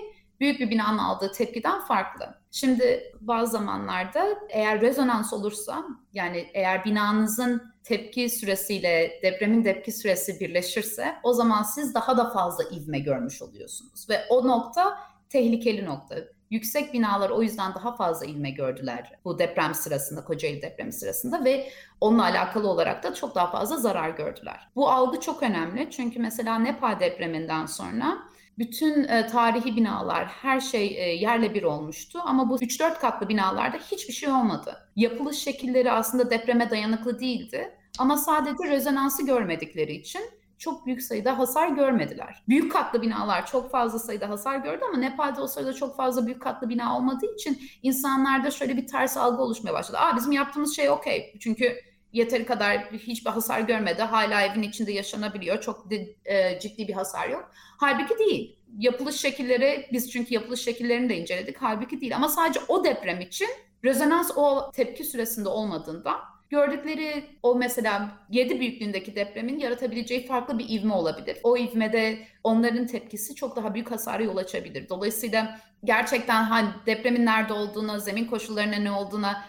büyük 0.41 0.61
bir 0.61 0.71
binanın 0.71 0.99
aldığı 0.99 1.33
tepkiden 1.33 1.81
farklı. 1.81 2.35
Şimdi 2.51 3.13
bazı 3.21 3.53
zamanlarda 3.53 4.27
eğer 4.49 4.81
rezonans 4.81 5.33
olursa 5.33 5.85
yani 6.13 6.51
eğer 6.55 6.85
binanızın 6.85 7.73
tepki 7.85 8.31
süresiyle 8.31 9.21
depremin 9.23 9.63
tepki 9.63 9.93
süresi 9.93 10.41
birleşirse 10.41 11.15
o 11.23 11.33
zaman 11.33 11.63
siz 11.63 11.95
daha 11.95 12.17
da 12.17 12.31
fazla 12.31 12.65
ivme 12.65 12.99
görmüş 12.99 13.43
oluyorsunuz 13.43 14.11
ve 14.11 14.21
o 14.31 14.49
nokta 14.49 14.99
tehlikeli 15.29 15.85
nokta. 15.85 16.17
Yüksek 16.53 16.93
binalar 16.93 17.31
o 17.31 17.43
yüzden 17.43 17.75
daha 17.75 17.97
fazla 17.97 18.27
ilme 18.27 18.51
gördüler 18.51 19.13
bu 19.25 19.39
deprem 19.39 19.75
sırasında, 19.75 20.25
Kocaeli 20.25 20.63
depremi 20.63 20.93
sırasında 20.93 21.45
ve 21.45 21.69
onunla 22.01 22.23
alakalı 22.23 22.69
olarak 22.69 23.03
da 23.03 23.15
çok 23.15 23.35
daha 23.35 23.51
fazla 23.51 23.77
zarar 23.77 24.11
gördüler. 24.11 24.69
Bu 24.77 24.91
algı 24.91 25.21
çok 25.21 25.43
önemli 25.43 25.91
çünkü 25.91 26.19
mesela 26.19 26.59
Nepal 26.59 27.01
depreminden 27.01 27.67
sonra 27.67 28.19
bütün 28.59 29.05
e, 29.05 29.27
tarihi 29.27 29.77
binalar, 29.77 30.27
her 30.27 30.61
şey 30.61 30.87
e, 30.87 31.15
yerle 31.15 31.55
bir 31.55 31.63
olmuştu 31.63 32.21
ama 32.25 32.51
bu 32.51 32.59
3-4 32.59 32.99
katlı 32.99 33.29
binalarda 33.29 33.77
hiçbir 33.91 34.13
şey 34.13 34.31
olmadı. 34.31 34.89
Yapılış 34.97 35.37
şekilleri 35.37 35.93
aslında 35.93 36.31
depreme 36.31 36.71
dayanıklı 36.71 37.21
değildi 37.21 37.79
ama 37.99 38.17
sadece 38.17 38.69
rezonansı 38.69 39.27
görmedikleri 39.27 39.93
için 39.93 40.23
çok 40.63 40.87
büyük 40.87 41.03
sayıda 41.03 41.39
hasar 41.39 41.69
görmediler. 41.69 42.43
Büyük 42.49 42.73
katlı 42.73 43.03
binalar 43.03 43.47
çok 43.47 43.71
fazla 43.71 43.99
sayıda 43.99 44.29
hasar 44.29 44.57
gördü 44.57 44.85
ama 44.89 44.99
Nepal'de 44.99 45.41
o 45.41 45.47
sırada 45.47 45.73
çok 45.73 45.97
fazla 45.97 46.27
büyük 46.27 46.43
katlı 46.43 46.69
bina 46.69 46.97
olmadığı 46.97 47.35
için 47.35 47.63
insanlarda 47.83 48.51
şöyle 48.51 48.77
bir 48.77 48.87
ters 48.87 49.17
algı 49.17 49.43
oluşmaya 49.43 49.73
başladı. 49.73 49.99
Aa 49.99 50.17
bizim 50.17 50.33
yaptığımız 50.33 50.77
şey 50.77 50.91
okey. 50.91 51.35
Çünkü 51.41 51.77
yeteri 52.13 52.47
kadar 52.47 52.79
hiçbir 52.93 53.31
hasar 53.31 53.61
görmedi. 53.61 54.03
Hala 54.03 54.43
evin 54.43 54.63
içinde 54.63 54.93
yaşanabiliyor. 54.93 55.61
Çok 55.61 55.91
de, 55.91 56.17
e, 56.25 56.61
ciddi 56.61 56.89
bir 56.89 56.95
hasar 56.95 57.29
yok. 57.29 57.51
Halbuki 57.55 58.19
değil. 58.19 58.59
Yapılış 58.79 59.17
şekilleri 59.17 59.89
biz 59.93 60.11
çünkü 60.11 60.35
yapılış 60.35 60.61
şekillerini 60.61 61.09
de 61.09 61.17
inceledik. 61.17 61.57
Halbuki 61.61 62.01
değil 62.01 62.17
ama 62.17 62.29
sadece 62.29 62.61
o 62.69 62.85
deprem 62.85 63.21
için 63.21 63.49
rezonans 63.85 64.31
o 64.37 64.71
tepki 64.75 65.05
süresinde 65.05 65.49
olmadığında 65.49 66.32
gördükleri 66.53 67.25
o 67.43 67.55
mesela 67.55 68.11
7 68.31 68.61
büyüklüğündeki 68.61 69.15
depremin 69.17 69.59
yaratabileceği 69.59 70.27
farklı 70.27 70.59
bir 70.59 70.69
ivme 70.69 70.95
olabilir. 70.95 71.39
O 71.43 71.57
ivmede 71.57 72.19
onların 72.45 72.87
tepkisi 72.87 73.35
çok 73.35 73.57
daha 73.57 73.75
büyük 73.75 73.91
hasara 73.91 74.23
yol 74.23 74.37
açabilir. 74.37 74.89
Dolayısıyla 74.89 75.61
gerçekten 75.85 76.43
hani 76.43 76.69
depremin 76.87 77.27
nerede 77.27 77.53
olduğuna, 77.53 77.99
zemin 77.99 78.25
koşullarına 78.25 78.77
ne 78.77 78.91
olduğuna 78.91 79.45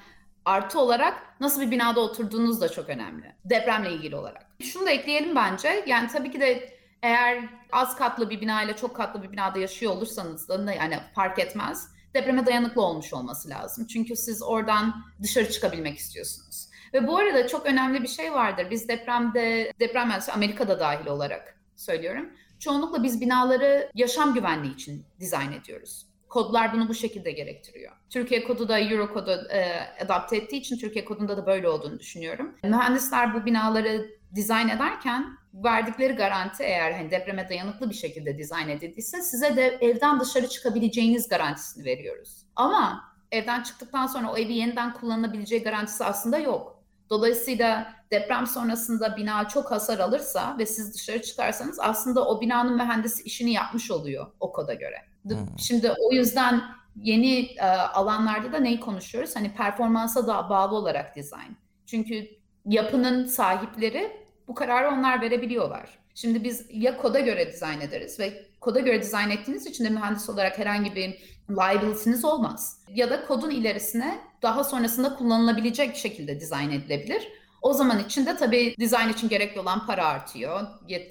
artı 0.45 0.79
olarak 0.79 1.39
nasıl 1.39 1.61
bir 1.61 1.71
binada 1.71 1.99
oturduğunuz 1.99 2.61
da 2.61 2.69
çok 2.69 2.89
önemli. 2.89 3.35
Depremle 3.45 3.93
ilgili 3.93 4.15
olarak. 4.15 4.45
Şunu 4.61 4.85
da 4.85 4.91
ekleyelim 4.91 5.35
bence. 5.35 5.83
Yani 5.87 6.07
tabii 6.07 6.31
ki 6.31 6.41
de 6.41 6.77
eğer 7.01 7.43
az 7.71 7.95
katlı 7.95 8.29
bir 8.29 8.41
bina 8.41 8.63
ile 8.63 8.75
çok 8.75 8.95
katlı 8.95 9.23
bir 9.23 9.31
binada 9.31 9.59
yaşıyor 9.59 9.91
olursanız 9.91 10.49
da 10.49 10.73
yani 10.73 10.99
fark 11.15 11.39
etmez. 11.39 11.87
Depreme 12.13 12.45
dayanıklı 12.45 12.81
olmuş 12.81 13.13
olması 13.13 13.49
lazım. 13.49 13.87
Çünkü 13.87 14.15
siz 14.15 14.43
oradan 14.43 15.03
dışarı 15.21 15.51
çıkabilmek 15.51 15.97
istiyorsunuz. 15.97 16.72
Ve 16.93 17.07
bu 17.07 17.17
arada 17.17 17.47
çok 17.47 17.65
önemli 17.65 18.03
bir 18.03 18.07
şey 18.07 18.33
vardır. 18.33 18.67
Biz 18.71 18.87
depremde, 18.87 19.73
deprem 19.79 20.07
mühendisi 20.07 20.31
Amerika'da 20.31 20.79
dahil 20.79 21.07
olarak 21.07 21.57
söylüyorum. 21.75 22.29
Çoğunlukla 22.59 23.03
biz 23.03 23.21
binaları 23.21 23.91
yaşam 23.93 24.33
güvenliği 24.33 24.73
için 24.73 25.05
dizayn 25.19 25.51
ediyoruz. 25.51 26.05
Kodlar 26.29 26.73
bunu 26.73 26.89
bu 26.89 26.93
şekilde 26.93 27.31
gerektiriyor. 27.31 27.91
Türkiye 28.09 28.43
kodu 28.43 28.67
da 28.67 28.79
Euro 28.79 29.13
kodu 29.13 29.47
e, 29.51 29.79
adapte 30.03 30.37
ettiği 30.37 30.57
için 30.57 30.77
Türkiye 30.77 31.05
kodunda 31.05 31.37
da 31.37 31.45
böyle 31.45 31.69
olduğunu 31.69 31.99
düşünüyorum. 31.99 32.55
Mühendisler 32.63 33.33
bu 33.33 33.45
binaları 33.45 34.09
dizayn 34.35 34.69
ederken 34.69 35.37
verdikleri 35.53 36.13
garanti 36.13 36.63
eğer 36.63 36.91
hani 36.91 37.11
depreme 37.11 37.49
dayanıklı 37.49 37.89
bir 37.89 37.95
şekilde 37.95 38.37
dizayn 38.37 38.69
edildiyse 38.69 39.21
size 39.21 39.55
de 39.55 39.77
evden 39.81 40.19
dışarı 40.19 40.47
çıkabileceğiniz 40.47 41.29
garantisini 41.29 41.85
veriyoruz. 41.85 42.45
Ama 42.55 43.13
evden 43.31 43.63
çıktıktan 43.63 44.07
sonra 44.07 44.31
o 44.31 44.37
evi 44.37 44.53
yeniden 44.53 44.93
kullanılabileceği 44.93 45.63
garantisi 45.63 46.05
aslında 46.05 46.37
yok. 46.37 46.72
Dolayısıyla 47.13 47.93
deprem 48.11 48.47
sonrasında 48.47 49.17
bina 49.17 49.47
çok 49.47 49.71
hasar 49.71 49.99
alırsa 49.99 50.55
ve 50.57 50.65
siz 50.65 50.93
dışarı 50.93 51.21
çıkarsanız 51.21 51.79
aslında 51.79 52.27
o 52.27 52.41
binanın 52.41 52.75
mühendisi 52.75 53.23
işini 53.23 53.53
yapmış 53.53 53.91
oluyor 53.91 54.27
o 54.39 54.51
koda 54.51 54.73
göre. 54.73 54.95
Hmm. 55.23 55.37
Şimdi 55.57 55.91
o 55.91 56.13
yüzden 56.13 56.61
yeni 56.95 57.39
e, 57.39 57.65
alanlarda 57.93 58.51
da 58.51 58.59
neyi 58.59 58.79
konuşuyoruz? 58.79 59.35
Hani 59.35 59.53
performansa 59.53 60.27
da 60.27 60.49
bağlı 60.49 60.75
olarak 60.75 61.15
dizayn. 61.15 61.57
Çünkü 61.85 62.27
yapının 62.65 63.25
sahipleri 63.25 64.11
bu 64.47 64.55
kararı 64.55 64.89
onlar 64.89 65.21
verebiliyorlar. 65.21 65.99
Şimdi 66.15 66.43
biz 66.43 66.65
ya 66.71 66.97
koda 66.97 67.19
göre 67.19 67.51
dizayn 67.51 67.81
ederiz 67.81 68.19
ve 68.19 68.45
koda 68.59 68.79
göre 68.79 69.01
dizayn 69.01 69.29
ettiğiniz 69.29 69.65
için 69.65 69.85
de 69.85 69.89
mühendis 69.89 70.29
olarak 70.29 70.59
herhangi 70.59 70.95
bir 70.95 71.32
liability'niz 71.49 72.25
olmaz. 72.25 72.77
Ya 72.89 73.09
da 73.09 73.25
kodun 73.25 73.49
ilerisine 73.49 74.19
daha 74.41 74.63
sonrasında 74.63 75.15
kullanılabilecek 75.15 75.95
şekilde 75.95 76.39
dizayn 76.39 76.71
edilebilir. 76.71 77.27
O 77.61 77.73
zaman 77.73 77.99
için 77.99 78.25
de 78.25 78.37
tabii 78.37 78.75
dizayn 78.79 79.09
için 79.09 79.29
gerekli 79.29 79.59
olan 79.59 79.87
para 79.87 80.05
artıyor. 80.05 80.61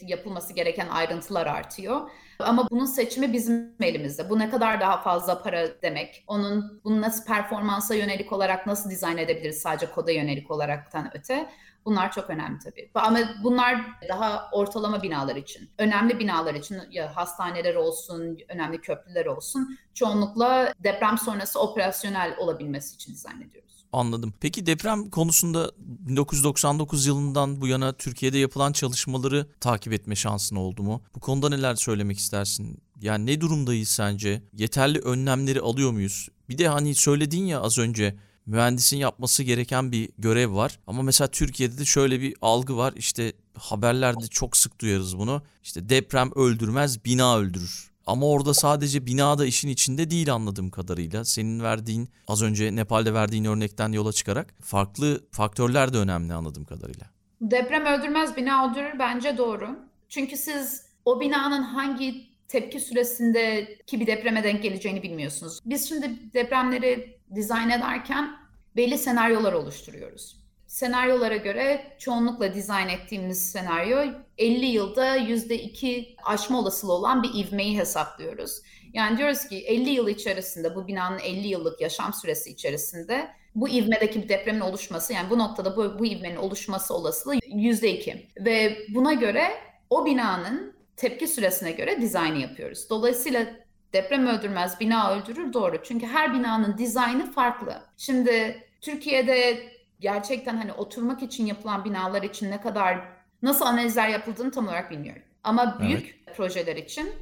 Yapılması 0.06 0.52
gereken 0.52 0.88
ayrıntılar 0.88 1.46
artıyor. 1.46 2.10
Ama 2.38 2.70
bunun 2.70 2.84
seçimi 2.84 3.32
bizim 3.32 3.74
elimizde. 3.80 4.30
Bu 4.30 4.38
ne 4.38 4.50
kadar 4.50 4.80
daha 4.80 5.00
fazla 5.02 5.42
para 5.42 5.82
demek? 5.82 6.24
Onun 6.26 6.80
bunu 6.84 7.00
nasıl 7.00 7.24
performansa 7.24 7.94
yönelik 7.94 8.32
olarak 8.32 8.66
nasıl 8.66 8.90
dizayn 8.90 9.16
edebiliriz 9.16 9.62
sadece 9.62 9.90
koda 9.90 10.10
yönelik 10.12 10.50
olaraktan 10.50 11.10
öte? 11.14 11.48
Bunlar 11.84 12.12
çok 12.12 12.30
önemli 12.30 12.58
tabii. 12.58 12.90
Ama 12.94 13.18
bunlar 13.42 13.80
daha 14.08 14.48
ortalama 14.52 15.02
binalar 15.02 15.36
için. 15.36 15.70
Önemli 15.78 16.18
binalar 16.18 16.54
için 16.54 16.80
ya 16.90 17.16
hastaneler 17.16 17.74
olsun, 17.74 18.38
önemli 18.48 18.80
köprüler 18.80 19.26
olsun 19.26 19.78
çoğunlukla 19.94 20.72
deprem 20.78 21.18
sonrası 21.18 21.60
operasyonel 21.60 22.36
olabilmesi 22.38 22.94
için 22.94 23.12
dizayn 23.12 23.40
ediyoruz. 23.40 23.81
Anladım. 23.92 24.34
Peki 24.40 24.66
deprem 24.66 25.10
konusunda 25.10 25.70
1999 25.78 27.06
yılından 27.06 27.60
bu 27.60 27.66
yana 27.66 27.92
Türkiye'de 27.92 28.38
yapılan 28.38 28.72
çalışmaları 28.72 29.46
takip 29.60 29.92
etme 29.92 30.16
şansın 30.16 30.56
oldu 30.56 30.82
mu? 30.82 31.02
Bu 31.14 31.20
konuda 31.20 31.48
neler 31.48 31.74
söylemek 31.74 32.18
istersin? 32.18 32.82
Yani 33.00 33.26
ne 33.26 33.40
durumdayız 33.40 33.88
sence? 33.88 34.42
Yeterli 34.52 34.98
önlemleri 34.98 35.60
alıyor 35.60 35.90
muyuz? 35.90 36.28
Bir 36.48 36.58
de 36.58 36.68
hani 36.68 36.94
söyledin 36.94 37.46
ya 37.46 37.60
az 37.60 37.78
önce 37.78 38.16
mühendisin 38.46 38.96
yapması 38.96 39.42
gereken 39.42 39.92
bir 39.92 40.08
görev 40.18 40.54
var. 40.54 40.78
Ama 40.86 41.02
mesela 41.02 41.28
Türkiye'de 41.28 41.78
de 41.78 41.84
şöyle 41.84 42.20
bir 42.20 42.34
algı 42.42 42.76
var. 42.76 42.94
İşte 42.96 43.32
haberlerde 43.58 44.26
çok 44.26 44.56
sık 44.56 44.80
duyarız 44.80 45.18
bunu. 45.18 45.42
İşte 45.62 45.88
deprem 45.88 46.30
öldürmez, 46.34 47.04
bina 47.04 47.38
öldürür. 47.38 47.91
Ama 48.06 48.26
orada 48.26 48.54
sadece 48.54 49.06
bina 49.06 49.38
da 49.38 49.46
işin 49.46 49.68
içinde 49.68 50.10
değil 50.10 50.32
anladığım 50.32 50.70
kadarıyla. 50.70 51.24
Senin 51.24 51.60
verdiğin 51.60 52.08
az 52.28 52.42
önce 52.42 52.76
Nepal'de 52.76 53.14
verdiğin 53.14 53.44
örnekten 53.44 53.92
yola 53.92 54.12
çıkarak 54.12 54.54
farklı 54.60 55.26
faktörler 55.30 55.92
de 55.92 55.98
önemli 55.98 56.34
anladığım 56.34 56.64
kadarıyla. 56.64 57.06
Deprem 57.40 57.86
öldürmez 57.86 58.36
bina 58.36 58.70
öldürür 58.70 58.98
bence 58.98 59.38
doğru. 59.38 59.78
Çünkü 60.08 60.36
siz 60.36 60.82
o 61.04 61.20
binanın 61.20 61.62
hangi 61.62 62.32
tepki 62.48 62.80
süresindeki 62.80 64.00
bir 64.00 64.06
depreme 64.06 64.44
denk 64.44 64.62
geleceğini 64.62 65.02
bilmiyorsunuz. 65.02 65.58
Biz 65.64 65.88
şimdi 65.88 66.32
depremleri 66.34 67.18
dizayn 67.34 67.70
ederken 67.70 68.36
belli 68.76 68.98
senaryolar 68.98 69.52
oluşturuyoruz. 69.52 70.41
Senaryolara 70.72 71.36
göre 71.36 71.96
çoğunlukla 71.98 72.54
dizayn 72.54 72.88
ettiğimiz 72.88 73.50
senaryo 73.50 73.98
50 74.38 74.66
yılda 74.66 75.16
%2 75.16 76.16
aşma 76.24 76.58
olasılığı 76.58 76.92
olan 76.92 77.22
bir 77.22 77.34
ivmeyi 77.34 77.78
hesaplıyoruz. 77.78 78.62
Yani 78.92 79.18
diyoruz 79.18 79.48
ki 79.48 79.64
50 79.66 79.90
yıl 79.90 80.08
içerisinde 80.08 80.74
bu 80.74 80.86
binanın 80.86 81.18
50 81.18 81.48
yıllık 81.48 81.80
yaşam 81.80 82.12
süresi 82.12 82.50
içerisinde 82.50 83.28
bu 83.54 83.68
ivmedeki 83.68 84.22
bir 84.22 84.28
depremin 84.28 84.60
oluşması 84.60 85.12
yani 85.12 85.30
bu 85.30 85.38
noktada 85.38 85.76
bu, 85.76 85.98
bu 85.98 86.06
ivmenin 86.06 86.36
oluşması 86.36 86.94
olasılığı 86.94 87.36
%2 87.36 88.16
ve 88.44 88.78
buna 88.94 89.12
göre 89.12 89.50
o 89.90 90.06
binanın 90.06 90.74
tepki 90.96 91.28
süresine 91.28 91.72
göre 91.72 92.00
dizaynı 92.00 92.38
yapıyoruz. 92.38 92.90
Dolayısıyla 92.90 93.46
deprem 93.92 94.26
öldürmez, 94.26 94.80
bina 94.80 95.14
öldürür 95.14 95.52
doğru. 95.52 95.82
Çünkü 95.82 96.06
her 96.06 96.34
binanın 96.34 96.78
dizaynı 96.78 97.32
farklı. 97.32 97.82
Şimdi 97.96 98.64
Türkiye'de 98.80 99.72
gerçekten 100.02 100.56
hani 100.56 100.72
oturmak 100.72 101.22
için 101.22 101.46
yapılan 101.46 101.84
binalar 101.84 102.22
için 102.22 102.50
ne 102.50 102.60
kadar 102.60 103.08
nasıl 103.42 103.64
analizler 103.64 104.08
yapıldığını 104.08 104.50
tam 104.50 104.66
olarak 104.66 104.90
bilmiyorum. 104.90 105.22
Ama 105.44 105.80
büyük 105.80 106.20
evet. 106.26 106.36
projeler 106.36 106.76
için 106.76 107.12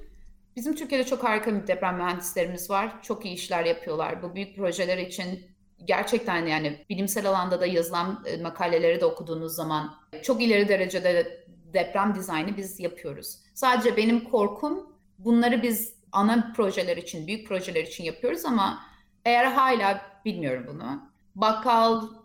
bizim 0.57 0.75
Türkiye'de 0.75 1.07
çok 1.07 1.25
harika 1.25 1.55
bir 1.55 1.67
deprem 1.67 1.97
mühendislerimiz 1.97 2.71
var. 2.71 3.03
Çok 3.03 3.25
iyi 3.25 3.35
işler 3.35 3.65
yapıyorlar. 3.65 4.23
Bu 4.23 4.35
büyük 4.35 4.57
projeler 4.57 4.99
için 4.99 5.47
gerçekten 5.85 6.47
yani 6.47 6.85
bilimsel 6.91 7.29
alanda 7.29 7.61
da 7.61 7.67
yazılan 7.67 8.25
e, 8.27 8.43
makaleleri 8.43 9.01
de 9.01 9.05
okuduğunuz 9.05 9.55
zaman 9.55 9.95
çok 10.23 10.43
ileri 10.43 10.69
derecede 10.69 11.45
deprem 11.75 12.15
dizaynı 12.15 12.57
biz 12.57 12.81
yapıyoruz. 12.81 13.39
Sadece 13.55 13.97
benim 13.97 14.25
korkum 14.25 14.93
bunları 15.19 15.63
biz 15.63 15.95
ana 16.13 16.53
projeler 16.57 16.97
için, 16.97 17.27
büyük 17.27 17.49
projeler 17.49 17.85
için 17.85 18.05
yapıyoruz 18.05 18.45
ama 18.45 18.81
eğer 19.25 19.45
hala 19.45 20.01
bilmiyorum 20.25 20.65
bunu. 20.69 21.11
Bakkalcı 21.35 22.20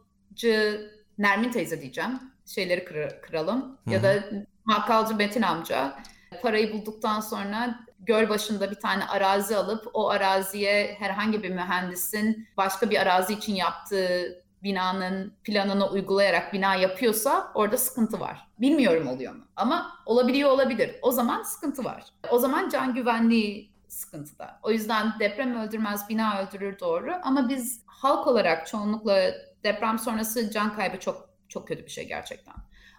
Nermin 1.17 1.52
teyze 1.52 1.82
diyeceğim. 1.82 2.19
Şeyleri 2.45 2.86
kır, 2.86 3.21
kıralım. 3.21 3.62
Hı-hı. 3.62 3.93
Ya 3.93 4.04
da 4.04 4.24
bakkalcı 4.67 5.15
Metin 5.15 5.41
amca 5.41 5.95
parayı 6.41 6.74
bulduktan 6.74 7.19
sonra 7.19 7.80
göl 8.00 8.30
başında 8.30 8.71
bir 8.71 8.76
tane 8.76 9.06
arazi 9.06 9.56
alıp 9.58 9.88
o 9.93 10.10
araziye 10.10 10.95
herhangi 11.00 11.43
bir 11.43 11.50
mühendisin 11.50 12.48
başka 12.58 12.89
bir 12.89 13.02
arazi 13.02 13.34
için 13.34 13.56
yaptığı 13.56 14.41
binanın 14.63 15.34
planını 15.43 15.89
uygulayarak 15.89 16.54
bina 16.54 16.76
yapıyorsa 16.76 17.52
orada 17.56 17.78
sıkıntı 17.78 18.19
var. 18.19 18.48
Bilmiyorum 18.60 19.08
oluyor 19.08 19.36
mu 19.36 19.43
ama 19.56 19.91
olabiliyor 20.06 20.50
olabilir. 20.50 20.95
O 21.02 21.12
zaman 21.12 21.43
sıkıntı 21.43 21.84
var. 21.84 22.04
O 22.30 22.39
zaman 22.39 22.69
can 22.69 22.93
güvenliği 22.93 23.71
sıkıntıda. 23.88 24.60
O 24.63 24.71
yüzden 24.71 25.13
deprem 25.19 25.56
öldürmez, 25.56 26.10
bina 26.10 26.41
öldürür 26.41 26.80
doğru 26.80 27.12
ama 27.24 27.50
biz 27.50 27.82
halk 27.86 28.28
olarak 28.28 28.67
çoğunlukla 28.67 29.32
deprem 29.65 29.99
sonrası 29.99 30.51
can 30.51 30.75
kaybı 30.75 30.99
çok 30.99 31.30
çok 31.49 31.67
kötü 31.67 31.86
bir 31.86 31.91
şey 31.91 32.08
gerçekten. 32.08 32.56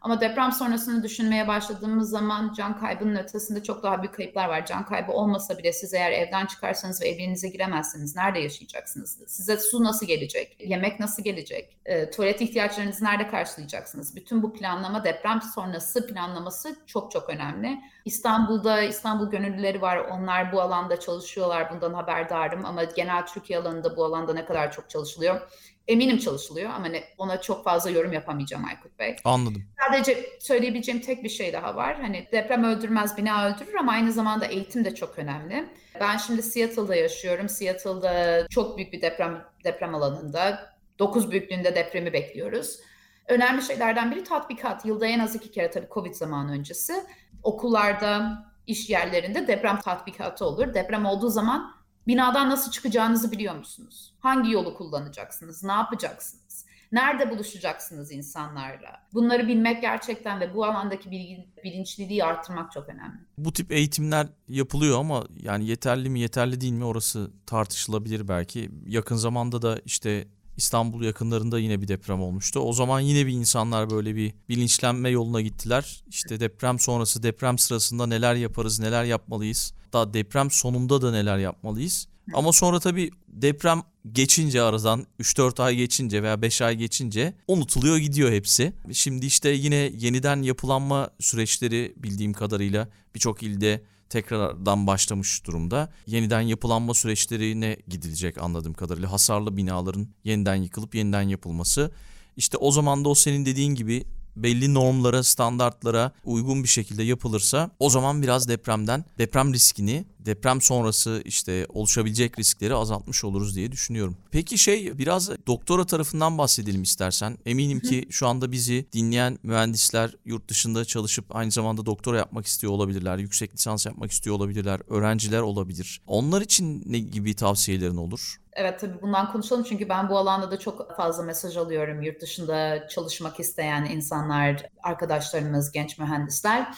Ama 0.07 0.21
deprem 0.21 0.53
sonrasını 0.53 1.03
düşünmeye 1.03 1.49
başladığımız 1.49 2.11
zaman 2.11 2.53
can 2.53 2.79
kaybının 2.79 3.17
ötesinde 3.17 3.63
çok 3.63 3.83
daha 3.83 4.03
büyük 4.03 4.15
kayıplar 4.15 4.49
var. 4.49 4.67
Can 4.67 4.87
kaybı 4.87 5.13
olmasa 5.13 5.59
bile 5.59 5.73
siz 5.73 5.95
eğer 5.95 6.13
evden 6.13 6.47
çıkarsanız 6.47 7.03
ve 7.03 7.09
evinize 7.09 7.49
giremezseniz 7.49 8.17
nerede 8.17 8.39
yaşayacaksınız? 8.39 9.19
Size 9.27 9.57
su 9.57 9.85
nasıl 9.85 10.07
gelecek? 10.07 10.57
Yemek 10.61 11.01
nasıl 11.01 11.23
gelecek? 11.23 11.77
E, 11.85 12.11
tuvalet 12.11 12.41
ihtiyaçlarınızı 12.41 13.05
nerede 13.05 13.29
karşılayacaksınız? 13.29 14.17
Bütün 14.17 14.43
bu 14.43 14.53
planlama 14.53 15.05
deprem 15.05 15.43
sonrası 15.55 16.07
planlaması 16.07 16.77
çok 16.87 17.11
çok 17.11 17.31
önemli. 17.31 17.81
İstanbul'da 18.05 18.83
İstanbul 18.83 19.31
gönüllüleri 19.31 19.83
var. 19.83 19.97
Onlar 19.97 20.53
bu 20.53 20.61
alanda 20.61 21.01
çalışıyorlar. 21.01 21.75
Bundan 21.75 21.95
haberdarım 21.95 22.65
ama 22.65 22.85
genel 22.85 23.27
Türkiye 23.27 23.59
alanında 23.59 23.97
bu 23.97 24.05
alanda 24.05 24.35
ne 24.35 24.45
kadar 24.45 24.73
çok 24.73 24.91
çalışılıyor 24.91 25.41
eminim 25.89 26.19
çalışılıyor 26.19 26.71
ama 26.71 26.87
ne, 26.87 27.05
ona 27.19 27.41
çok 27.41 27.65
fazla 27.65 27.91
yorum 27.91 28.13
yapamayacağım 28.13 28.65
Aykut 28.65 28.99
Bey. 28.99 29.17
Anladım. 29.25 29.65
Sadece 29.87 30.27
söyleyebileceğim 30.41 31.01
tek 31.01 31.25
bir 31.25 31.29
şey 31.29 31.53
daha 31.53 31.77
var. 31.77 32.01
Hani 32.01 32.29
deprem 32.33 32.65
öldürmez 32.65 33.17
bina 33.17 33.47
öldürür 33.47 33.75
ama 33.75 33.93
aynı 33.93 34.13
zamanda 34.13 34.47
eğitim 34.47 34.85
de 34.85 34.95
çok 34.95 35.19
önemli. 35.19 35.69
Ben 36.01 36.17
şimdi 36.17 36.43
Seattle'da 36.43 36.97
yaşıyorum. 36.97 37.49
Seattle'da 37.49 38.47
çok 38.51 38.77
büyük 38.77 38.93
bir 38.93 39.03
deprem 39.03 39.45
deprem 39.65 39.95
alanında 39.95 40.73
9 40.99 41.31
büyüklüğünde 41.31 41.75
depremi 41.75 42.13
bekliyoruz. 42.13 42.81
Önemli 43.29 43.63
şeylerden 43.63 44.11
biri 44.11 44.25
tatbikat. 44.25 44.85
Yılda 44.85 45.07
en 45.07 45.19
az 45.19 45.35
iki 45.35 45.51
kere 45.51 45.71
tabii 45.71 45.89
Covid 45.91 46.15
zamanı 46.15 46.53
öncesi. 46.53 46.95
Okullarda, 47.43 48.45
iş 48.67 48.91
yerlerinde 48.91 49.47
deprem 49.49 49.81
tatbikatı 49.81 50.45
olur. 50.45 50.75
Deprem 50.75 51.07
olduğu 51.07 51.31
zaman 51.31 51.75
Binadan 52.07 52.51
nasıl 52.51 52.71
çıkacağınızı 52.71 53.33
biliyor 53.33 53.55
musunuz? 53.55 54.15
Hangi 54.21 54.53
yolu 54.53 54.75
kullanacaksınız? 54.77 55.65
Ne 55.65 55.73
yapacaksınız? 55.73 56.67
Nerede 56.93 57.31
buluşacaksınız 57.31 58.13
insanlarla? 58.13 59.07
Bunları 59.15 59.49
bilmek 59.49 59.83
gerçekten 59.83 60.41
ve 60.41 60.55
bu 60.55 60.65
alandaki 60.65 61.11
bilgi, 61.11 61.47
bilinçliliği 61.65 62.25
arttırmak 62.25 62.73
çok 62.73 62.89
önemli. 62.89 63.19
Bu 63.39 63.53
tip 63.53 63.73
eğitimler 63.73 64.27
yapılıyor 64.49 65.01
ama 65.01 65.25
yani 65.43 65.67
yeterli 65.67 66.11
mi 66.11 66.21
yeterli 66.21 66.61
değil 66.61 66.73
mi 66.73 66.85
orası 66.85 67.31
tartışılabilir 67.47 68.29
belki. 68.29 68.71
Yakın 68.87 69.17
zamanda 69.17 69.63
da 69.63 69.79
işte 69.85 70.29
İstanbul 70.57 71.03
yakınlarında 71.03 71.59
yine 71.59 71.83
bir 71.83 71.89
deprem 71.89 72.23
olmuştu. 72.23 72.61
O 72.61 72.73
zaman 72.73 73.01
yine 73.01 73.27
bir 73.27 73.33
insanlar 73.33 73.91
böyle 73.91 74.17
bir 74.17 74.35
bilinçlenme 74.49 75.11
yoluna 75.11 75.41
gittiler. 75.41 76.05
İşte 76.09 76.41
deprem 76.41 76.79
sonrası, 76.79 77.23
deprem 77.23 77.59
sırasında 77.59 78.07
neler 78.07 78.35
yaparız, 78.35 78.81
neler 78.81 79.05
yapmalıyız? 79.05 79.73
Hatta 79.85 80.15
deprem 80.15 80.51
sonunda 80.51 81.03
da 81.03 81.11
neler 81.11 81.39
yapmalıyız? 81.39 82.09
Ama 82.35 82.53
sonra 82.53 82.81
tabii 82.81 83.11
deprem 83.29 83.83
geçince 84.13 84.63
aradan 84.63 85.07
3-4 85.21 85.63
ay 85.63 85.77
geçince 85.77 86.23
veya 86.23 86.43
5 86.43 86.63
ay 86.63 86.77
geçince 86.77 87.35
unutuluyor 87.49 87.97
gidiyor 87.97 88.33
hepsi. 88.33 88.73
Şimdi 88.93 89.27
işte 89.27 89.49
yine 89.51 89.77
yeniden 89.77 90.43
yapılanma 90.43 91.11
süreçleri 91.21 91.95
bildiğim 91.97 92.33
kadarıyla 92.33 92.89
birçok 93.15 93.43
ilde 93.43 93.83
tekrardan 94.09 94.87
başlamış 94.87 95.47
durumda. 95.47 95.93
Yeniden 96.07 96.41
yapılanma 96.41 96.95
süreçlerine 96.95 97.77
gidilecek 97.89 98.43
anladığım 98.43 98.75
kadarıyla. 98.75 99.13
Hasarlı 99.13 99.57
binaların 99.57 100.09
yeniden 100.25 100.55
yıkılıp 100.55 100.95
yeniden 100.95 101.23
yapılması. 101.23 101.91
İşte 102.37 102.57
o 102.57 102.71
zaman 102.71 103.05
da 103.05 103.09
o 103.09 103.15
senin 103.15 103.47
dediğin 103.47 103.75
gibi 103.75 104.05
belli 104.37 104.75
normlara, 104.75 105.23
standartlara 105.23 106.13
uygun 106.25 106.63
bir 106.63 106.69
şekilde 106.69 107.03
yapılırsa 107.03 107.71
o 107.79 107.91
zaman 107.91 108.23
biraz 108.23 108.49
depremden, 108.49 109.05
deprem 109.19 109.55
riskini, 109.55 110.05
deprem 110.27 110.61
sonrası 110.61 111.23
işte 111.25 111.67
oluşabilecek 111.69 112.39
riskleri 112.39 112.75
azaltmış 112.75 113.25
oluruz 113.25 113.57
diye 113.57 113.73
düşünüyorum. 113.73 114.17
Peki 114.31 114.59
şey 114.59 114.99
biraz 114.99 115.31
doktora 115.47 115.87
tarafından 115.87 116.39
bahsedelim 116.39 116.83
istersen. 116.83 117.39
Eminim 117.47 117.81
ki 117.81 118.07
şu 118.11 118.27
anda 118.27 118.53
bizi 118.53 118.87
dinleyen 118.93 119.39
mühendisler 119.43 120.11
yurt 120.25 120.49
dışında 120.49 120.85
çalışıp 120.85 121.37
aynı 121.37 121.51
zamanda 121.51 121.87
doktora 121.87 122.19
yapmak 122.19 122.47
istiyor 122.47 122.73
olabilirler, 122.73 123.19
yüksek 123.19 123.55
lisans 123.55 123.87
yapmak 123.87 124.11
istiyor 124.13 124.37
olabilirler, 124.37 124.81
öğrenciler 124.89 125.41
olabilir. 125.41 126.01
Onlar 126.07 126.43
için 126.43 126.83
ne 126.87 126.99
gibi 126.99 127.35
tavsiyelerin 127.35 127.97
olur? 127.97 128.37
Evet 128.57 128.81
tabii 128.81 129.03
bundan 129.03 129.33
konuşalım 129.33 129.63
çünkü 129.63 129.89
ben 129.89 130.09
bu 130.09 130.19
alanda 130.19 130.51
da 130.51 130.59
çok 130.59 130.97
fazla 130.97 131.23
mesaj 131.23 131.57
alıyorum. 131.57 132.03
Yurt 132.03 132.21
dışında 132.21 132.89
çalışmak 132.89 133.41
isteyen 133.41 133.85
insanlar, 133.85 134.67
arkadaşlarımız, 134.83 135.73
genç 135.73 135.99
mühendisler. 135.99 136.75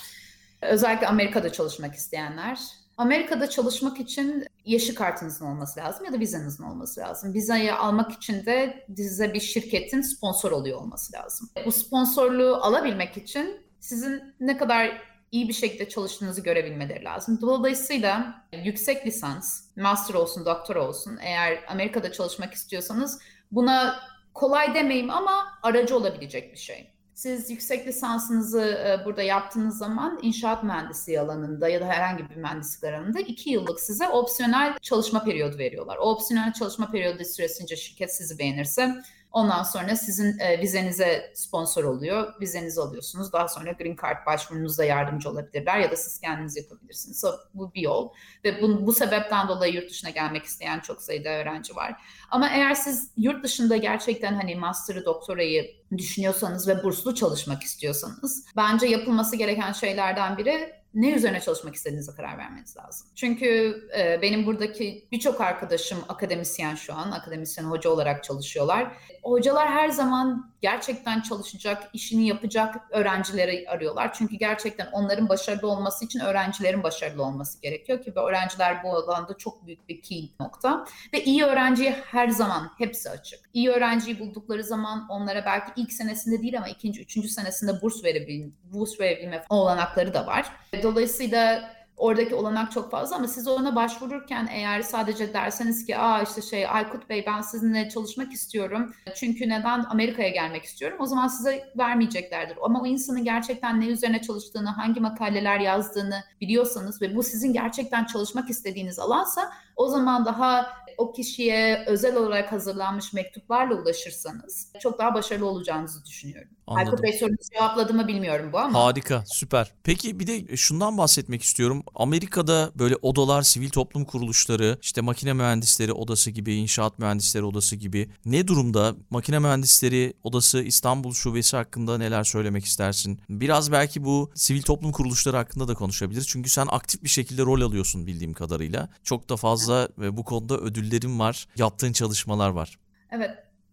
Özellikle 0.63 1.07
Amerika'da 1.07 1.53
çalışmak 1.53 1.95
isteyenler. 1.95 2.59
Amerika'da 2.97 3.51
çalışmak 3.51 4.01
için 4.01 4.47
yeşil 4.65 4.95
kartınızın 4.95 5.47
olması 5.47 5.81
lazım 5.81 6.05
ya 6.05 6.13
da 6.13 6.21
vizenizin 6.21 6.65
olması 6.65 7.01
lazım. 7.01 7.35
Vizeyi 7.35 7.73
almak 7.73 8.13
için 8.13 8.47
de 8.47 8.87
size 8.97 9.35
bir 9.35 9.41
şirketin 9.41 10.01
sponsor 10.01 10.53
oluyor 10.53 10.81
olması 10.81 11.13
lazım. 11.13 11.49
Bu 11.67 11.73
sponsorluğu 11.73 12.57
alabilmek 12.57 13.17
için 13.17 13.61
sizin 13.81 14.35
ne 14.41 14.57
kadar 14.57 15.03
iyi 15.33 15.49
bir 15.49 15.53
şekilde 15.53 15.89
çalıştığınızı 15.89 16.41
görebilmeleri 16.41 17.05
lazım. 17.05 17.39
Dolayısıyla 17.41 18.45
yüksek 18.65 19.07
lisans, 19.07 19.65
master 19.77 20.15
olsun, 20.15 20.47
doktor 20.47 20.77
olsun 20.77 21.19
eğer 21.23 21.65
Amerika'da 21.69 22.13
çalışmak 22.13 22.55
istiyorsanız 22.55 23.21
buna 23.53 24.01
kolay 24.35 24.75
demeyeyim 24.75 25.11
ama 25.11 25.59
aracı 25.63 25.97
olabilecek 25.97 26.53
bir 26.53 26.59
şey. 26.59 26.91
Siz 27.15 27.51
yüksek 27.51 27.87
lisansınızı 27.87 28.61
e, 28.61 29.05
burada 29.05 29.23
yaptığınız 29.23 29.79
zaman 29.79 30.19
inşaat 30.23 30.65
mühendisliği 30.65 31.21
alanında 31.21 31.69
ya 31.69 31.81
da 31.81 31.87
herhangi 31.87 32.31
bir 32.31 32.37
mühendislik 32.37 32.85
alanında 32.85 33.21
iki 33.21 33.51
yıllık 33.51 33.81
size 33.81 34.09
opsiyonel 34.09 34.79
çalışma 34.83 35.25
periyodu 35.25 35.59
veriyorlar. 35.59 35.97
O 35.97 36.11
opsiyonel 36.11 36.53
çalışma 36.53 36.91
periyodu 36.91 37.25
süresince 37.25 37.77
şirket 37.77 38.17
sizi 38.17 38.39
beğenirse 38.39 38.95
Ondan 39.33 39.63
sonra 39.63 39.97
sizin 39.97 40.39
e, 40.39 40.61
vizenize 40.61 41.33
sponsor 41.35 41.85
oluyor. 41.85 42.41
Vizenizi 42.41 42.81
alıyorsunuz. 42.81 43.33
Daha 43.33 43.49
sonra 43.49 43.73
Green 43.73 43.97
Card 44.03 44.27
başvurunuzda 44.27 44.85
yardımcı 44.85 45.31
olabilirler 45.31 45.79
ya 45.79 45.91
da 45.91 45.97
siz 45.97 46.21
kendiniz 46.21 46.57
yapabilirsiniz. 46.57 47.21
So, 47.21 47.29
bu 47.55 47.75
bir 47.75 47.81
yol 47.81 48.09
ve 48.45 48.63
bu, 48.63 48.87
bu 48.87 48.93
sebepten 48.93 49.49
dolayı 49.49 49.75
yurt 49.75 49.91
dışına 49.91 50.11
gelmek 50.11 50.45
isteyen 50.45 50.81
çok 50.81 51.03
sayıda 51.03 51.29
öğrenci 51.29 51.77
var. 51.77 51.95
Ama 52.31 52.49
eğer 52.49 52.75
siz 52.75 53.11
yurt 53.17 53.45
dışında 53.45 53.77
gerçekten 53.77 54.35
hani 54.35 54.57
master'ı, 54.57 55.05
doktorayı 55.05 55.71
düşünüyorsanız 55.99 56.69
ve 56.69 56.83
burslu 56.83 57.15
çalışmak 57.15 57.63
istiyorsanız 57.63 58.47
bence 58.57 58.87
yapılması 58.87 59.37
gereken 59.37 59.73
şeylerden 59.73 60.37
biri 60.37 60.78
ne 60.95 61.11
üzerine 61.11 61.41
çalışmak 61.41 61.75
istediğinize 61.75 62.13
karar 62.13 62.39
vermeniz 62.39 62.77
lazım. 62.77 63.09
Çünkü 63.15 63.81
e, 63.99 64.23
benim 64.23 64.47
buradaki 64.47 65.09
birçok 65.13 65.41
arkadaşım 65.41 65.99
akademisyen 66.09 66.75
şu 66.75 66.95
an, 66.95 67.11
akademisyen 67.11 67.65
hoca 67.65 67.91
olarak 67.91 68.25
çalışıyorlar. 68.25 68.93
Hocalar 69.23 69.69
her 69.69 69.89
zaman 69.89 70.53
gerçekten 70.61 71.21
çalışacak, 71.21 71.91
işini 71.93 72.29
yapacak 72.29 72.75
öğrencileri 72.91 73.65
arıyorlar. 73.69 74.13
Çünkü 74.13 74.37
gerçekten 74.37 74.87
onların 74.93 75.29
başarılı 75.29 75.69
olması 75.69 76.05
için 76.05 76.21
öğrencilerin 76.21 76.83
başarılı 76.83 77.25
olması 77.25 77.63
gerekiyor 77.63 78.03
ki 78.03 78.13
ve 78.17 78.21
öğrenciler 78.21 78.83
bu 78.85 78.97
alanda 78.97 79.37
çok 79.37 79.67
büyük 79.67 79.89
bir 79.89 80.03
key 80.03 80.35
nokta. 80.41 80.85
Ve 81.15 81.25
iyi 81.25 81.45
öğrenciye 81.45 81.93
her 81.93 82.29
zaman 82.29 82.71
hepsi 82.79 83.11
açık. 83.11 83.41
İyi 83.53 83.71
öğrenciyi 83.71 84.21
buldukları 84.21 84.65
zaman 84.65 85.07
onlara 85.09 85.45
belki 85.45 85.73
ilk 85.77 85.93
senesinde 85.93 86.43
değil 86.43 86.59
ama 86.59 86.69
ikinci, 86.69 87.03
üçüncü 87.03 87.29
senesinde 87.29 87.83
burs 87.83 88.05
verebilme, 88.05 88.51
burs 88.65 89.01
verebilme 89.01 89.45
olanakları 89.49 90.15
da 90.15 90.27
var. 90.27 90.53
Dolayısıyla 90.83 91.71
oradaki 91.99 92.35
olanak 92.35 92.73
çok 92.73 92.91
fazla 92.91 93.17
ama 93.17 93.29
siz 93.29 93.49
ona 93.49 93.77
başvururken 93.77 94.49
eğer 94.53 94.83
sadece 94.83 95.35
derseniz 95.35 95.87
ki 95.87 95.99
aa 95.99 96.23
işte 96.23 96.43
şey 96.43 96.67
Aykut 96.69 97.09
Bey 97.09 97.25
ben 97.27 97.41
sizinle 97.41 97.89
çalışmak 97.89 98.33
istiyorum 98.33 98.95
çünkü 99.15 99.49
neden 99.49 99.85
Amerika'ya 99.91 100.29
gelmek 100.29 100.65
istiyorum 100.65 100.97
o 101.01 101.07
zaman 101.07 101.29
size 101.29 101.73
vermeyeceklerdir. 101.79 102.57
Ama 102.63 102.83
o 102.83 102.87
insanın 102.87 103.25
gerçekten 103.25 103.81
ne 103.81 103.87
üzerine 103.87 104.23
çalıştığını, 104.23 104.69
hangi 104.69 105.01
makaleler 105.01 105.61
yazdığını 105.61 106.25
biliyorsanız 106.41 107.03
ve 107.03 107.17
bu 107.17 107.23
sizin 107.23 107.53
gerçekten 107.53 108.05
çalışmak 108.05 108.51
istediğiniz 108.51 108.99
alansa 108.99 109.51
o 109.77 109.89
zaman 109.89 110.25
daha 110.25 110.67
o 110.99 111.13
kişiye 111.13 111.85
özel 111.87 112.17
olarak 112.17 112.53
hazırlanmış 112.53 113.13
mektuplarla 113.13 113.75
ulaşırsanız 113.75 114.73
çok 114.81 114.99
daha 114.99 115.15
başarılı 115.15 115.47
olacağınızı 115.47 116.05
düşünüyorum. 116.05 116.49
Anladım. 116.67 116.89
Aykut 116.89 117.03
Bey 117.03 117.13
sorunuzu 117.13 117.51
cevapladı 117.55 117.95
mı 117.95 118.09
bilmiyorum 118.09 118.51
bu 118.53 118.59
ama. 118.59 118.85
Harika, 118.85 119.25
süper. 119.27 119.73
Peki 119.83 120.21
bir 120.21 120.27
de 120.27 120.57
şundan 120.57 120.99
bahsetmek 120.99 121.43
istiyorum. 121.43 121.83
Amerika'da 121.95 122.71
böyle 122.75 122.95
odalar, 123.03 123.43
sivil 123.43 123.71
toplum 123.71 124.05
kuruluşları, 124.05 124.79
işte 124.83 125.01
makine 125.01 125.33
mühendisleri 125.33 125.93
odası 125.93 126.31
gibi, 126.31 126.55
inşaat 126.55 126.99
mühendisleri 126.99 127.45
odası 127.45 127.77
gibi 127.77 128.11
ne 128.25 128.49
durumda? 128.49 128.95
Makine 129.11 129.39
mühendisleri 129.39 130.15
odası 130.23 130.63
İstanbul 130.63 131.13
şubesi 131.13 131.57
hakkında 131.57 131.99
neler 131.99 132.25
söylemek 132.25 132.65
istersin? 132.65 133.21
Biraz 133.29 133.73
belki 133.73 134.05
bu 134.05 134.31
sivil 134.35 134.63
toplum 134.63 134.93
kuruluşları 134.93 135.37
hakkında 135.37 135.69
da 135.69 135.75
konuşabiliriz. 135.75 136.29
Çünkü 136.29 136.51
sen 136.51 136.67
aktif 136.71 137.03
bir 137.03 137.09
şekilde 137.09 137.43
rol 137.43 137.61
alıyorsun 137.61 138.07
bildiğim 138.07 138.33
kadarıyla. 138.33 138.89
Çok 139.05 139.29
da 139.29 139.37
fazla 139.37 139.89
ve 139.99 140.17
bu 140.17 140.25
konuda 140.25 140.57
ödüllerin 140.89 141.19
var, 141.19 141.49
yaptığın 141.57 141.93
çalışmalar 141.93 142.51
var. 142.51 142.79
Evet. 143.11 143.31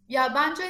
Ya 0.09 0.33
bence 0.35 0.63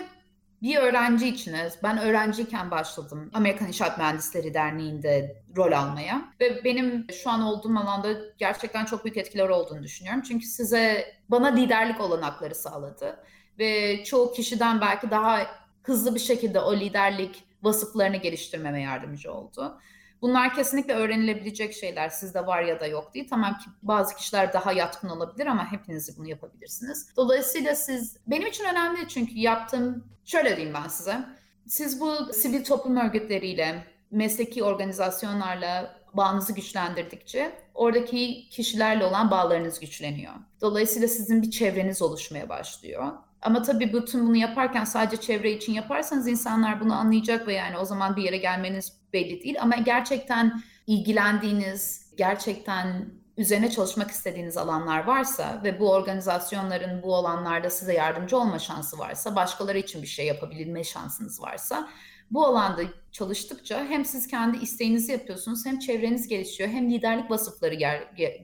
bir 0.62 0.78
öğrenci 0.78 1.28
için, 1.28 1.56
ben 1.84 1.98
öğrenciyken 1.98 2.72
başladım 2.72 3.32
Amerikan 3.34 3.68
İnşaat 3.68 3.98
Mühendisleri 3.98 4.54
Derneği'nde 4.54 5.44
rol 5.58 5.72
almaya 5.72 6.34
ve 6.40 6.64
benim 6.64 7.08
şu 7.24 7.30
an 7.30 7.42
olduğum 7.42 7.80
alanda 7.80 8.14
gerçekten 8.38 8.86
çok 8.86 9.06
büyük 9.06 9.18
etkiler 9.18 9.50
olduğunu 9.50 9.84
düşünüyorum. 9.84 10.22
Çünkü 10.28 10.46
size 10.46 11.14
bana 11.30 11.48
liderlik 11.48 12.02
olanakları 12.02 12.56
sağladı 12.56 13.20
ve 13.60 14.04
çoğu 14.04 14.32
kişiden 14.32 14.82
belki 14.82 15.12
daha 15.12 15.48
hızlı 15.84 16.16
bir 16.16 16.20
şekilde 16.20 16.60
o 16.60 16.76
liderlik 16.76 17.44
vasıflarını 17.64 18.18
geliştirmeme 18.18 18.82
yardımcı 18.82 19.34
oldu. 19.34 19.80
Bunlar 20.26 20.54
kesinlikle 20.56 20.94
öğrenilebilecek 20.94 21.74
şeyler. 21.74 22.10
Sizde 22.10 22.46
var 22.46 22.64
ya 22.64 22.80
da 22.80 22.88
yok 22.88 23.14
değil. 23.14 23.28
Tamam 23.30 23.58
ki 23.58 23.66
bazı 23.84 24.16
kişiler 24.16 24.54
daha 24.54 24.72
yatkın 24.72 25.10
olabilir 25.10 25.46
ama 25.46 25.72
hepiniz 25.72 26.18
bunu 26.18 26.30
yapabilirsiniz. 26.30 27.08
Dolayısıyla 27.18 27.76
siz 27.76 28.18
benim 28.28 28.48
için 28.48 28.66
önemli 28.66 29.08
çünkü 29.08 29.40
yaptığım 29.40 30.04
şöyle 30.26 30.58
diyeyim 30.58 30.76
ben 30.84 30.88
size. 30.88 31.26
Siz 31.68 32.00
bu 32.00 32.34
sivil 32.34 32.64
toplum 32.64 32.98
örgütleriyle, 32.98 33.86
mesleki 34.12 34.64
organizasyonlarla 34.64 35.96
bağınızı 36.14 36.54
güçlendirdikçe 36.54 37.52
oradaki 37.74 38.50
kişilerle 38.50 39.06
olan 39.06 39.32
bağlarınız 39.32 39.80
güçleniyor. 39.80 40.34
Dolayısıyla 40.62 41.08
sizin 41.08 41.42
bir 41.42 41.52
çevreniz 41.52 42.02
oluşmaya 42.02 42.50
başlıyor. 42.50 43.12
Ama 43.46 43.62
tabii 43.62 43.94
bütün 43.94 44.28
bunu 44.28 44.36
yaparken 44.36 44.84
sadece 44.84 45.22
çevre 45.22 45.52
için 45.52 45.74
yaparsanız 45.74 46.28
insanlar 46.28 46.80
bunu 46.80 46.94
anlayacak 46.94 47.48
ve 47.48 47.54
yani 47.54 47.78
o 47.78 47.86
zaman 47.86 48.16
bir 48.16 48.24
yere 48.24 48.38
gelmeniz 48.38 48.94
belli 49.14 49.44
değil. 49.44 49.56
Ama 49.62 49.76
gerçekten 49.76 50.64
ilgilendiğiniz, 50.88 52.12
gerçekten 52.18 53.10
üzerine 53.38 53.72
çalışmak 53.72 54.12
istediğiniz 54.12 54.58
alanlar 54.58 55.04
varsa 55.04 55.62
ve 55.64 55.80
bu 55.80 55.92
organizasyonların 55.92 57.04
bu 57.04 57.16
alanlarda 57.16 57.70
size 57.70 57.94
yardımcı 57.94 58.38
olma 58.38 58.60
şansı 58.60 58.98
varsa, 58.98 59.36
başkaları 59.36 59.78
için 59.78 60.02
bir 60.02 60.08
şey 60.08 60.26
yapabilme 60.26 60.84
şansınız 60.84 61.42
varsa 61.42 61.90
bu 62.32 62.46
alanda 62.46 62.82
çalıştıkça 63.12 63.86
hem 63.86 64.06
siz 64.06 64.28
kendi 64.28 64.58
isteğinizi 64.58 65.12
yapıyorsunuz 65.12 65.66
hem 65.66 65.80
çevreniz 65.80 66.28
gelişiyor 66.28 66.70
hem 66.70 66.90
liderlik 66.90 67.32
vasıfları 67.32 67.76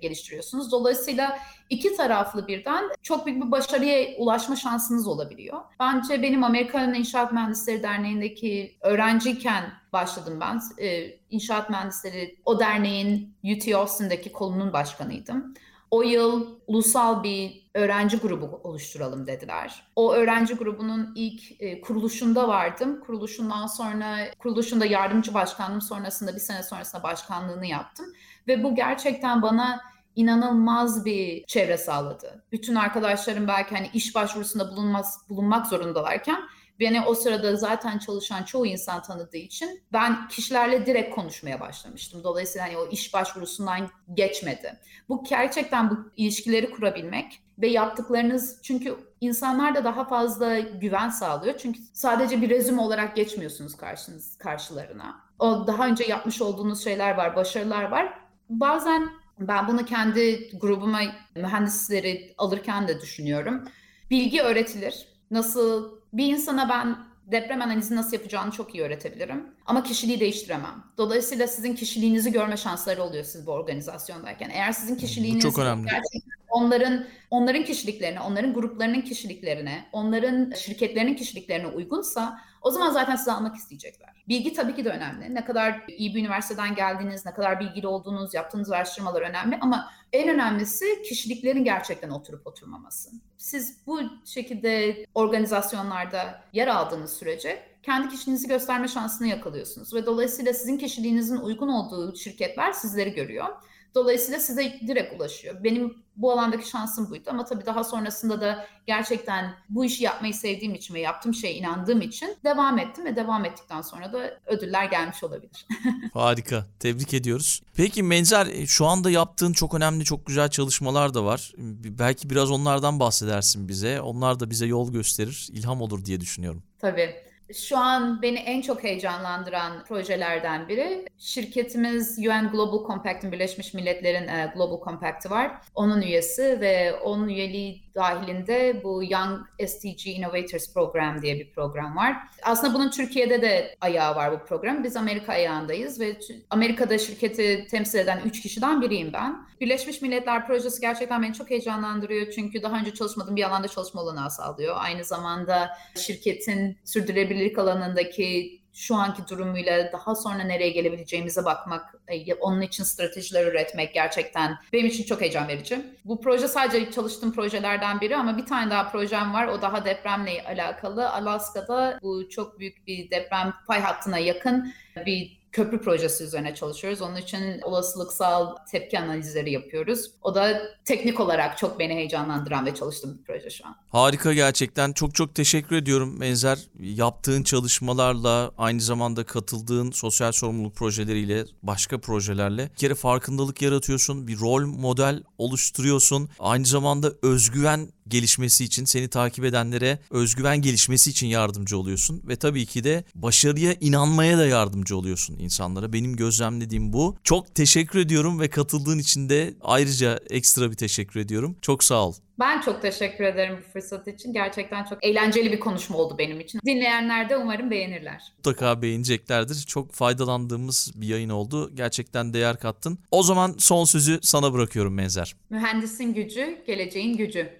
geliştiriyorsunuz. 0.02 0.72
Dolayısıyla 0.72 1.40
iki 1.70 1.96
taraflı 1.96 2.48
birden 2.48 2.84
çok 3.02 3.26
büyük 3.26 3.46
bir 3.46 3.52
başarıya 3.52 4.18
ulaşma 4.18 4.56
şansınız 4.56 5.08
olabiliyor. 5.08 5.62
Bence 5.80 6.22
benim 6.22 6.44
Amerikan 6.44 6.94
İnşaat 6.94 7.32
Mühendisleri 7.32 7.84
Derneği'ndeki 7.84 8.78
öğrenciyken 8.82 9.64
başladım 9.94 10.40
ben. 10.42 10.62
Ee, 10.78 11.18
İnşaat 11.30 11.70
Mühendisleri 11.70 12.38
o 12.46 12.60
derneğin 12.60 13.36
UT 13.44 13.76
Austin'daki 13.76 14.32
kolunun 14.32 14.74
başkanıydım. 14.74 15.54
O 15.92 16.02
yıl 16.02 16.60
ulusal 16.68 17.24
bir 17.24 17.70
öğrenci 17.76 18.18
grubu 18.18 18.62
oluşturalım 18.64 19.28
dediler. 19.28 19.84
O 19.96 20.14
öğrenci 20.14 20.54
grubunun 20.54 21.14
ilk 21.16 21.62
e, 21.62 21.82
kuruluşunda 21.82 22.48
vardım. 22.48 23.02
Kuruluşundan 23.06 23.68
sonra 23.68 24.18
kuruluşunda 24.40 24.86
yardımcı 24.86 25.34
başkanlığım 25.34 25.82
sonrasında 25.82 26.36
bir 26.36 26.40
sene 26.40 26.64
sonrasında 26.64 27.04
başkanlığını 27.04 27.66
yaptım 27.66 28.06
ve 28.48 28.64
bu 28.64 28.76
gerçekten 28.76 29.42
bana 29.42 29.82
inanılmaz 30.16 31.06
bir 31.06 31.46
çevre 31.46 31.78
sağladı. 31.78 32.44
Bütün 32.52 32.76
arkadaşlarım 32.76 33.48
belki 33.48 33.76
hani 33.76 33.90
iş 33.94 34.16
başvurusunda 34.16 34.72
bulunmaz, 34.72 35.18
bulunmak 35.30 35.68
zorundalarken 35.68 36.42
Beni 36.80 37.02
o 37.02 37.16
sırada 37.16 37.56
zaten 37.56 37.98
çalışan 37.98 38.44
çoğu 38.44 38.66
insan 38.66 39.02
tanıdığı 39.02 39.38
için 39.38 39.82
ben 39.94 40.28
kişilerle 40.28 40.86
direkt 40.86 41.16
konuşmaya 41.16 41.60
başlamıştım. 41.60 42.24
Dolayısıyla 42.24 42.68
hani 42.68 42.78
o 42.78 42.88
iş 42.88 43.14
başvurusundan 43.14 43.90
geçmedi. 44.14 44.80
Bu 45.10 45.24
gerçekten 45.24 45.90
bu 45.90 45.96
ilişkileri 46.18 46.72
kurabilmek 46.72 47.42
ve 47.58 47.68
yaptıklarınız 47.68 48.60
çünkü 48.64 48.96
insanlar 49.22 49.76
da 49.76 49.84
daha 49.84 50.06
fazla 50.06 50.60
güven 50.60 51.10
sağlıyor. 51.10 51.58
Çünkü 51.58 51.80
sadece 51.94 52.42
bir 52.42 52.50
rezüme 52.50 52.82
olarak 52.82 53.16
geçmiyorsunuz 53.16 53.78
karşınız 53.78 54.38
karşılarına. 54.38 55.22
O 55.40 55.68
daha 55.68 55.88
önce 55.88 56.04
yapmış 56.04 56.42
olduğunuz 56.42 56.84
şeyler 56.84 57.18
var, 57.18 57.36
başarılar 57.36 57.84
var. 57.84 58.14
Bazen 58.50 59.10
ben 59.40 59.68
bunu 59.68 59.86
kendi 59.86 60.50
grubuma 60.58 61.00
mühendisleri 61.36 62.36
alırken 62.38 62.88
de 62.88 63.02
düşünüyorum. 63.02 63.64
Bilgi 64.10 64.42
öğretilir. 64.42 65.08
Nasıl 65.32 66.01
bir 66.14 66.34
insana 66.34 66.70
ben 66.70 66.98
deprem 67.32 67.62
analizi 67.62 67.96
nasıl 67.96 68.14
yapacağını 68.14 68.52
çok 68.52 68.76
iyi 68.76 68.84
öğretebilirim. 68.84 69.48
Ama 69.66 69.84
kişiliği 69.84 70.20
değiştiremem. 70.20 70.84
Dolayısıyla 70.98 71.48
sizin 71.48 71.76
kişiliğinizi 71.76 72.32
görme 72.32 72.58
şansları 72.58 73.04
oluyor 73.04 73.24
siz 73.24 73.48
bu 73.48 73.52
organizasyondayken. 73.52 74.50
Eğer 74.50 74.72
sizin 74.72 74.96
kişiliğiniz 74.96 75.44
çok 75.44 75.60
önemli. 75.60 75.86
gerçekten 75.86 76.41
onların 76.52 77.06
onların 77.30 77.64
kişiliklerine, 77.64 78.22
onların 78.22 78.54
gruplarının 78.54 79.02
kişiliklerine, 79.02 79.86
onların 79.92 80.52
şirketlerinin 80.52 81.16
kişiliklerine 81.16 81.68
uygunsa 81.68 82.40
o 82.62 82.72
zaman 82.72 82.92
zaten 82.92 83.16
sizi 83.16 83.32
almak 83.32 83.56
isteyecekler. 83.56 84.24
Bilgi 84.28 84.54
tabii 84.54 84.76
ki 84.76 84.86
de 84.86 84.90
önemli. 84.90 85.36
Ne 85.36 85.46
kadar 85.46 85.82
iyi 85.88 86.16
bir 86.16 86.20
üniversiteden 86.20 86.76
geldiğiniz, 86.76 87.26
ne 87.26 87.34
kadar 87.34 87.60
bilgili 87.60 87.88
olduğunuz, 87.88 88.34
yaptığınız 88.34 88.72
araştırmalar 88.72 89.22
önemli 89.22 89.58
ama 89.62 89.92
en 90.14 90.30
önemlisi 90.30 90.86
kişiliklerin 91.10 91.64
gerçekten 91.64 92.10
oturup 92.10 92.48
oturmaması. 92.48 93.10
Siz 93.38 93.78
bu 93.88 94.02
şekilde 94.26 95.06
organizasyonlarda 95.16 96.44
yer 96.54 96.68
aldığınız 96.68 97.14
sürece 97.14 97.64
kendi 97.84 98.10
kişiliğinizi 98.10 98.48
gösterme 98.48 98.88
şansını 98.88 99.28
yakalıyorsunuz 99.28 99.94
ve 99.94 100.06
dolayısıyla 100.06 100.54
sizin 100.54 100.78
kişiliğinizin 100.78 101.38
uygun 101.38 101.68
olduğu 101.68 102.16
şirketler 102.16 102.72
sizleri 102.72 103.14
görüyor. 103.14 103.48
Dolayısıyla 103.96 104.40
size 104.40 104.80
direkt 104.88 105.16
ulaşıyor. 105.16 105.64
Benim 105.64 106.04
bu 106.16 106.32
alandaki 106.32 106.70
şansım 106.70 107.10
buydu 107.10 107.24
ama 107.28 107.46
tabii 107.46 107.66
daha 107.66 107.84
sonrasında 107.84 108.42
da 108.42 108.66
gerçekten 108.88 109.54
bu 109.70 109.86
işi 109.86 110.04
yapmayı 110.04 110.34
sevdiğim 110.34 110.76
için 110.76 110.94
ve 110.94 111.00
yaptığım 111.00 111.34
şeye 111.34 111.54
inandığım 111.54 112.02
için 112.02 112.38
devam 112.44 112.80
ettim 112.80 113.06
ve 113.06 113.16
devam 113.16 113.46
ettikten 113.46 113.82
sonra 113.82 114.14
da 114.14 114.40
ödüller 114.46 114.86
gelmiş 114.86 115.24
olabilir. 115.24 115.68
Harika. 116.14 116.66
Tebrik 116.80 117.14
ediyoruz. 117.14 117.62
Peki 117.76 118.04
Menzer 118.04 118.48
e, 118.48 118.68
şu 118.68 118.86
anda 118.86 119.10
yaptığın 119.10 119.54
çok 119.54 119.74
önemli 119.74 120.06
çok 120.06 120.26
güzel 120.26 120.50
çalışmalar 120.50 121.14
da 121.14 121.26
var. 121.26 121.52
Belki 121.84 122.30
biraz 122.30 122.52
onlardan 122.52 123.00
bahsedersin 123.00 123.68
bize. 123.68 124.02
Onlar 124.02 124.40
da 124.40 124.50
bize 124.50 124.66
yol 124.66 124.92
gösterir, 124.92 125.48
ilham 125.52 125.82
olur 125.82 126.06
diye 126.06 126.22
düşünüyorum. 126.22 126.64
Tabii. 126.80 127.31
Şu 127.54 127.78
an 127.78 128.22
beni 128.22 128.40
en 128.40 128.62
çok 128.62 128.84
heyecanlandıran 128.84 129.84
projelerden 129.84 130.68
biri 130.68 131.06
şirketimiz 131.18 132.20
UN 132.20 132.52
Global 132.52 132.88
Compact'in 132.88 133.32
Birleşmiş 133.32 133.74
Milletler'in 133.74 134.28
e, 134.28 134.52
Global 134.56 134.86
Compact'ı 134.86 135.30
var. 135.30 135.52
Onun 135.76 136.02
üyesi 136.02 136.62
ve 136.62 136.94
onun 136.94 137.28
üyeliği 137.28 137.84
dahilinde 137.96 138.82
bu 138.84 139.04
Young 139.10 139.40
SDG 139.68 140.08
Innovators 140.08 140.74
Program 140.74 141.22
diye 141.22 141.40
bir 141.40 141.52
program 141.52 141.96
var. 141.96 142.18
Aslında 142.44 142.74
bunun 142.74 142.90
Türkiye'de 142.90 143.42
de 143.42 143.76
ayağı 143.82 144.16
var 144.16 144.32
bu 144.32 144.46
program. 144.46 144.84
Biz 144.84 144.96
Amerika 144.96 145.34
ayağındayız 145.34 146.00
ve 146.00 146.18
Amerika'da 146.50 146.98
şirketi 146.98 147.68
temsil 147.72 148.00
eden 148.00 148.22
3 148.26 148.42
kişiden 148.42 148.82
biriyim 148.82 149.14
ben. 149.14 149.48
Birleşmiş 149.62 150.02
Milletler 150.02 150.48
projesi 150.48 150.82
gerçekten 150.82 151.24
beni 151.24 151.34
çok 151.34 151.50
heyecanlandırıyor 151.50 152.32
çünkü 152.32 152.64
daha 152.64 152.80
önce 152.80 152.94
çalışmadığım 152.94 153.36
bir 153.36 153.44
alanda 153.44 153.68
çalışma 153.68 154.02
olanağı 154.02 154.32
sağlıyor. 154.32 154.76
Aynı 154.80 155.04
zamanda 155.04 155.70
şirketin 155.96 156.78
sürdürülebilirlik 156.86 157.60
alanındaki 157.60 158.61
şu 158.74 158.96
anki 158.96 159.28
durumuyla 159.30 159.92
daha 159.92 160.16
sonra 160.16 160.44
nereye 160.44 160.70
gelebileceğimize 160.70 161.46
bakmak, 161.46 161.96
e, 162.08 162.34
onun 162.34 162.62
için 162.62 162.84
stratejiler 162.84 163.48
üretmek 163.48 163.94
gerçekten 163.94 164.58
benim 164.74 164.86
için 164.86 165.04
çok 165.04 165.22
heyecan 165.22 165.48
verici. 165.48 165.82
Bu 166.06 166.22
proje 166.22 166.48
sadece 166.48 166.92
çalıştığım 166.92 167.34
projelerden 167.34 168.02
biri 168.02 168.16
ama 168.18 168.38
bir 168.38 168.46
tane 168.46 168.72
daha 168.72 168.92
projem 168.92 169.34
var. 169.34 169.48
O 169.48 169.62
daha 169.62 169.86
depremle 169.86 170.44
alakalı. 170.44 171.10
Alaska'da 171.10 172.00
bu 172.02 172.30
çok 172.30 172.60
büyük 172.60 172.88
bir 172.88 173.12
deprem 173.12 173.54
pay 173.68 173.82
hattına 173.82 174.18
yakın 174.18 174.74
bir 175.06 175.41
köprü 175.52 175.82
projesi 175.82 176.24
üzerine 176.24 176.56
çalışıyoruz. 176.56 177.02
Onun 177.02 177.16
için 177.16 177.62
olasılıksal 177.62 178.56
tepki 178.72 179.00
analizleri 179.00 179.52
yapıyoruz. 179.52 180.12
O 180.22 180.36
da 180.36 180.62
teknik 180.86 181.20
olarak 181.20 181.58
çok 181.58 181.80
beni 181.80 181.94
heyecanlandıran 181.94 182.66
ve 182.66 182.76
çalıştığım 182.76 183.18
bir 183.18 183.24
proje 183.24 183.50
şu 183.50 183.68
an. 183.68 183.76
Harika 183.90 184.34
gerçekten. 184.34 184.94
Çok 184.94 185.16
çok 185.16 185.36
teşekkür 185.36 185.76
ediyorum 185.76 186.22
Benzer. 186.22 186.60
Yaptığın 186.80 187.44
çalışmalarla, 187.44 188.52
aynı 188.58 188.82
zamanda 188.82 189.24
katıldığın 189.24 189.92
sosyal 189.92 190.32
sorumluluk 190.32 190.76
projeleriyle, 190.76 191.46
başka 191.64 191.98
projelerle 191.98 192.70
bir 192.72 192.78
kere 192.78 192.96
farkındalık 192.96 193.62
yaratıyorsun. 193.62 194.28
Bir 194.28 194.40
rol 194.40 194.66
model 194.66 195.24
oluşturuyorsun. 195.38 196.30
Aynı 196.40 196.66
zamanda 196.66 197.12
özgüven 197.22 197.90
gelişmesi 198.12 198.64
için 198.64 198.86
seni 198.86 199.08
takip 199.08 199.46
edenlere 199.46 200.00
özgüven 200.12 200.62
gelişmesi 200.62 201.10
için 201.10 201.28
yardımcı 201.28 201.78
oluyorsun 201.78 202.22
ve 202.28 202.36
tabii 202.36 202.66
ki 202.66 202.84
de 202.84 203.04
başarıya 203.16 203.76
inanmaya 203.82 204.38
da 204.38 204.46
yardımcı 204.46 204.98
oluyorsun 204.98 205.40
insanlara. 205.40 205.94
Benim 205.94 206.16
gözlemlediğim 206.16 206.94
bu. 206.94 207.18
Çok 207.24 207.56
teşekkür 207.56 208.00
ediyorum 208.00 208.40
ve 208.40 208.50
katıldığın 208.50 209.00
için 209.00 209.30
de 209.30 209.54
ayrıca 209.62 210.20
ekstra 210.30 210.72
bir 210.72 210.76
teşekkür 210.76 211.20
ediyorum. 211.20 211.56
Çok 211.62 211.84
sağ 211.84 212.08
ol. 212.08 212.14
Ben 212.40 212.62
çok 212.62 212.82
teşekkür 212.82 213.24
ederim 213.24 213.58
bu 213.58 213.74
fırsat 213.74 214.08
için. 214.08 214.34
Gerçekten 214.34 214.84
çok 214.84 215.04
eğlenceli 215.04 215.52
bir 215.52 215.60
konuşma 215.60 215.98
oldu 215.98 216.16
benim 216.18 216.40
için. 216.40 216.62
Dinleyenler 216.66 217.30
de 217.30 217.38
umarım 217.38 217.72
beğenirler. 217.72 218.22
Mutlaka 218.38 218.82
beğeneceklerdir. 218.82 219.56
Çok 219.68 219.92
faydalandığımız 219.94 220.92
bir 220.96 221.08
yayın 221.08 221.30
oldu. 221.30 221.76
Gerçekten 221.76 222.34
değer 222.34 222.60
kattın. 222.60 223.00
O 223.12 223.24
zaman 223.24 223.56
son 223.58 223.86
sözü 223.86 224.20
sana 224.22 224.54
bırakıyorum 224.54 224.94
Menzer. 224.94 225.36
Mühendisin 225.50 226.14
gücü, 226.14 226.64
geleceğin 226.68 227.18
gücü. 227.18 227.60